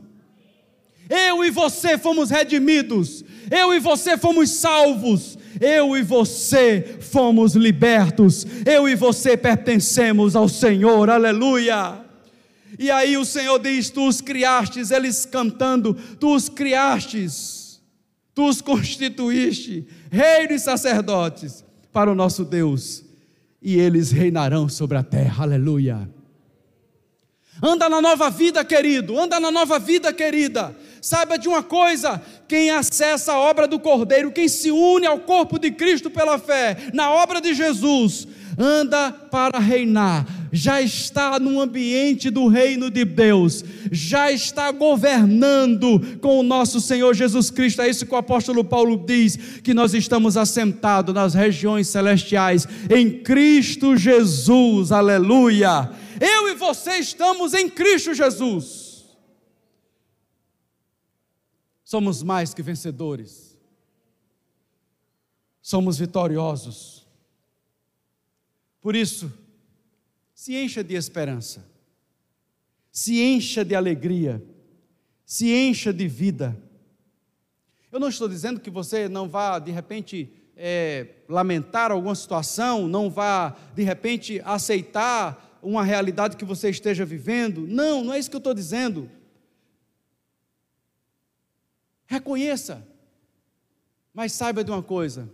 Eu 1.09 1.43
e 1.43 1.51
você 1.51 1.97
fomos 1.97 2.29
redimidos. 2.29 3.25
Eu 3.51 3.73
e 3.73 3.81
você 3.81 4.19
fomos 4.19 4.51
salvos. 4.51 5.39
Eu 5.59 5.97
e 5.97 6.03
você 6.03 6.99
fomos 7.01 7.55
libertos. 7.55 8.47
Eu 8.67 8.87
e 8.87 8.95
você 8.95 9.35
pertencemos 9.35 10.37
ao 10.37 10.47
Senhor. 10.47 11.09
Aleluia. 11.09 12.05
E 12.79 12.91
aí 12.91 13.17
o 13.17 13.25
Senhor 13.25 13.59
diz: 13.59 13.89
Tu 13.89 14.07
os 14.07 14.21
criastes, 14.21 14.91
eles 14.91 15.25
cantando, 15.25 15.95
Tu 15.95 16.35
os 16.35 16.49
criastes, 16.49 17.81
Tu 18.35 18.47
os 18.47 18.61
constituíste, 18.61 19.87
reis 20.11 20.51
e 20.51 20.59
sacerdotes 20.59 21.65
para 21.93 22.11
o 22.11 22.15
nosso 22.15 22.45
Deus, 22.45 23.05
e 23.61 23.79
eles 23.79 24.11
reinarão 24.11 24.69
sobre 24.69 24.97
a 24.97 25.03
terra, 25.03 25.45
aleluia. 25.45 26.09
Anda 27.63 27.89
na 27.89 28.01
nova 28.01 28.31
vida, 28.31 28.65
querido, 28.65 29.19
anda 29.19 29.39
na 29.39 29.51
nova 29.51 29.79
vida, 29.79 30.13
querida. 30.13 30.75
Saiba 31.03 31.39
de 31.39 31.47
uma 31.47 31.63
coisa: 31.63 32.21
quem 32.49 32.71
acessa 32.71 33.33
a 33.33 33.39
obra 33.39 33.69
do 33.69 33.79
Cordeiro, 33.79 34.33
quem 34.33 34.49
se 34.49 34.71
une 34.71 35.07
ao 35.07 35.19
corpo 35.21 35.59
de 35.59 35.71
Cristo 35.71 36.11
pela 36.11 36.39
fé, 36.39 36.77
na 36.95 37.11
obra 37.11 37.41
de 37.41 37.53
Jesus, 37.53 38.27
anda 38.59 39.13
para 39.13 39.59
reinar, 39.59 40.27
já 40.53 40.81
está 40.81 41.39
no 41.39 41.61
ambiente 41.61 42.31
do 42.31 42.49
reino 42.49 42.91
de 42.91 43.05
Deus, 43.05 43.65
já 43.91 44.31
está 44.31 44.71
governando 44.71 46.19
com 46.21 46.39
o 46.41 46.43
nosso 46.43 46.81
Senhor 46.81 47.15
Jesus 47.15 47.51
Cristo. 47.51 47.83
É 47.83 47.89
isso 47.89 48.07
que 48.07 48.15
o 48.15 48.19
apóstolo 48.19 48.65
Paulo 48.65 48.97
diz: 48.97 49.37
que 49.63 49.75
nós 49.75 49.95
estamos 49.95 50.37
assentados 50.37 51.15
nas 51.15 51.35
regiões 51.35 51.89
celestiais 51.89 52.67
em 52.89 53.23
Cristo 53.23 53.97
Jesus, 53.97 54.93
aleluia. 54.93 55.91
Eu 56.21 56.49
e 56.49 56.55
você 56.55 56.97
estamos 56.99 57.55
em 57.55 57.69
Cristo 57.69 58.13
Jesus. 58.13 58.91
Somos 61.83 62.23
mais 62.23 62.55
que 62.55 62.63
vencedores, 62.63 63.59
somos 65.61 65.99
vitoriosos. 65.99 67.05
Por 68.81 68.95
isso, 68.95 69.33
se 70.41 70.57
encha 70.57 70.83
de 70.83 70.95
esperança, 70.95 71.63
se 72.91 73.21
encha 73.21 73.63
de 73.63 73.75
alegria, 73.75 74.43
se 75.23 75.53
encha 75.53 75.93
de 75.93 76.09
vida. 76.09 76.59
Eu 77.93 78.01
não 78.01 78.09
estou 78.09 78.27
dizendo 78.27 78.59
que 78.59 78.71
você 78.71 79.07
não 79.07 79.29
vá, 79.29 79.59
de 79.59 79.71
repente, 79.71 80.33
é, 80.57 81.09
lamentar 81.29 81.93
alguma 81.93 82.15
situação, 82.15 82.89
não 82.89 83.11
vá, 83.11 83.55
de 83.75 83.83
repente, 83.83 84.41
aceitar 84.43 85.61
uma 85.63 85.85
realidade 85.85 86.39
que 86.39 86.45
você 86.47 86.71
esteja 86.71 87.05
vivendo. 87.05 87.67
Não, 87.67 88.03
não 88.03 88.15
é 88.15 88.19
isso 88.19 88.31
que 88.31 88.37
eu 88.37 88.39
estou 88.39 88.55
dizendo. 88.55 89.11
Reconheça, 92.07 92.83
mas 94.15 94.33
saiba 94.33 94.65
de 94.65 94.71
uma 94.71 94.83
coisa: 94.83 95.31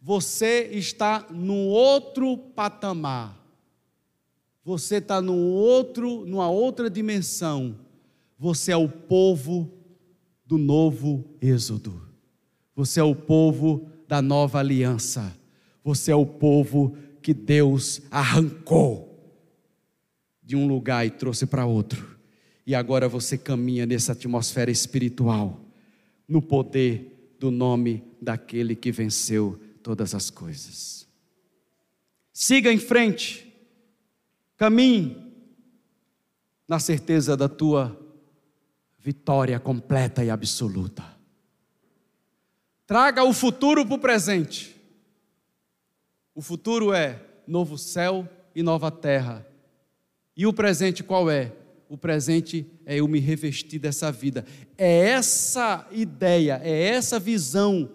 você 0.00 0.68
está 0.72 1.28
num 1.30 1.68
outro 1.68 2.36
patamar. 2.36 3.40
Você 4.64 4.96
está 4.96 5.20
num 5.20 5.50
outro, 5.50 6.24
numa 6.24 6.48
outra 6.48 6.88
dimensão. 6.88 7.76
Você 8.38 8.72
é 8.72 8.76
o 8.76 8.88
povo 8.88 9.72
do 10.46 10.56
novo 10.56 11.24
êxodo. 11.40 12.00
Você 12.74 13.00
é 13.00 13.02
o 13.02 13.14
povo 13.14 13.88
da 14.06 14.22
nova 14.22 14.58
aliança. 14.58 15.36
Você 15.84 16.12
é 16.12 16.14
o 16.14 16.26
povo 16.26 16.96
que 17.20 17.34
Deus 17.34 18.02
arrancou 18.10 19.12
de 20.42 20.56
um 20.56 20.66
lugar 20.66 21.06
e 21.06 21.10
trouxe 21.10 21.46
para 21.46 21.66
outro. 21.66 22.18
E 22.66 22.74
agora 22.74 23.08
você 23.08 23.36
caminha 23.36 23.86
nessa 23.86 24.12
atmosfera 24.12 24.70
espiritual, 24.70 25.60
no 26.28 26.40
poder 26.40 27.34
do 27.38 27.50
nome 27.50 28.04
daquele 28.20 28.76
que 28.76 28.92
venceu 28.92 29.58
todas 29.82 30.14
as 30.14 30.30
coisas. 30.30 31.08
Siga 32.32 32.72
em 32.72 32.78
frente, 32.78 33.51
caminhe 34.62 35.16
na 36.68 36.78
certeza 36.78 37.36
da 37.36 37.48
tua 37.48 37.98
vitória 38.96 39.58
completa 39.58 40.24
e 40.24 40.30
absoluta. 40.30 41.02
Traga 42.86 43.24
o 43.24 43.32
futuro 43.32 43.84
para 43.84 43.96
o 43.96 43.98
presente. 43.98 44.76
O 46.32 46.40
futuro 46.40 46.92
é 46.92 47.20
novo 47.44 47.76
céu 47.76 48.28
e 48.54 48.62
nova 48.62 48.88
terra. 48.88 49.44
E 50.36 50.46
o 50.46 50.52
presente 50.52 51.02
qual 51.02 51.28
é? 51.28 51.52
O 51.88 51.98
presente 51.98 52.64
é 52.86 53.00
eu 53.00 53.08
me 53.08 53.18
revestir 53.18 53.80
dessa 53.80 54.12
vida. 54.12 54.46
É 54.78 55.08
essa 55.08 55.88
ideia, 55.90 56.60
é 56.62 56.84
essa 56.86 57.18
visão 57.18 57.90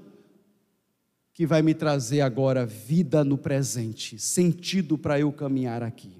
que 1.33 1.45
vai 1.45 1.61
me 1.61 1.73
trazer 1.73 2.19
agora 2.19 2.65
vida 2.65 3.23
no 3.23 3.37
presente, 3.37 4.19
sentido 4.19 4.97
para 4.97 5.17
eu 5.17 5.31
caminhar 5.31 5.81
aqui. 5.81 6.16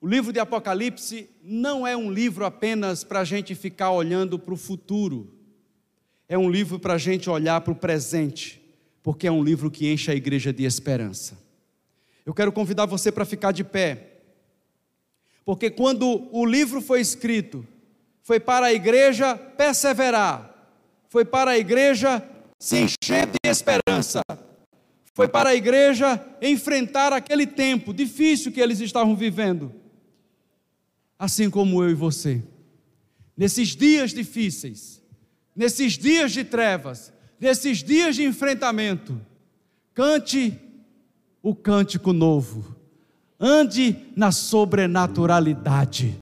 O 0.00 0.08
livro 0.08 0.32
de 0.32 0.40
Apocalipse 0.40 1.28
não 1.42 1.86
é 1.86 1.94
um 1.94 2.10
livro 2.10 2.46
apenas 2.46 3.04
para 3.04 3.20
a 3.20 3.24
gente 3.24 3.54
ficar 3.54 3.90
olhando 3.90 4.38
para 4.38 4.54
o 4.54 4.56
futuro, 4.56 5.34
é 6.26 6.38
um 6.38 6.48
livro 6.48 6.78
para 6.78 6.94
a 6.94 6.98
gente 6.98 7.28
olhar 7.28 7.60
para 7.60 7.72
o 7.72 7.76
presente, 7.76 8.62
porque 9.02 9.26
é 9.26 9.32
um 9.32 9.44
livro 9.44 9.70
que 9.70 9.92
enche 9.92 10.10
a 10.10 10.14
igreja 10.14 10.52
de 10.52 10.64
esperança. 10.64 11.38
Eu 12.24 12.32
quero 12.32 12.50
convidar 12.50 12.86
você 12.86 13.12
para 13.12 13.26
ficar 13.26 13.52
de 13.52 13.62
pé, 13.62 14.22
porque 15.44 15.68
quando 15.68 16.28
o 16.32 16.46
livro 16.46 16.80
foi 16.80 17.00
escrito, 17.00 17.66
foi 18.22 18.40
para 18.40 18.66
a 18.66 18.72
igreja 18.72 19.34
perseverar, 19.36 20.50
foi 21.08 21.26
para 21.26 21.50
a 21.50 21.58
igreja 21.58 22.24
se 22.58 22.76
encher 22.78 23.26
de 23.26 23.38
esperança. 23.44 24.22
Foi 25.12 25.28
para 25.28 25.50
a 25.50 25.54
igreja 25.54 26.24
enfrentar 26.40 27.12
aquele 27.12 27.46
tempo 27.46 27.92
difícil 27.92 28.52
que 28.52 28.60
eles 28.60 28.80
estavam 28.80 29.16
vivendo. 29.16 29.74
Assim 31.20 31.50
como 31.50 31.84
eu 31.84 31.90
e 31.90 31.94
você. 31.94 32.42
Nesses 33.36 33.76
dias 33.76 34.14
difíceis, 34.14 35.02
nesses 35.54 35.98
dias 35.98 36.32
de 36.32 36.42
trevas, 36.42 37.12
nesses 37.38 37.82
dias 37.82 38.16
de 38.16 38.24
enfrentamento, 38.24 39.20
cante 39.92 40.58
o 41.42 41.54
cântico 41.54 42.14
novo. 42.14 42.74
Ande 43.38 43.98
na 44.16 44.32
sobrenaturalidade. 44.32 46.16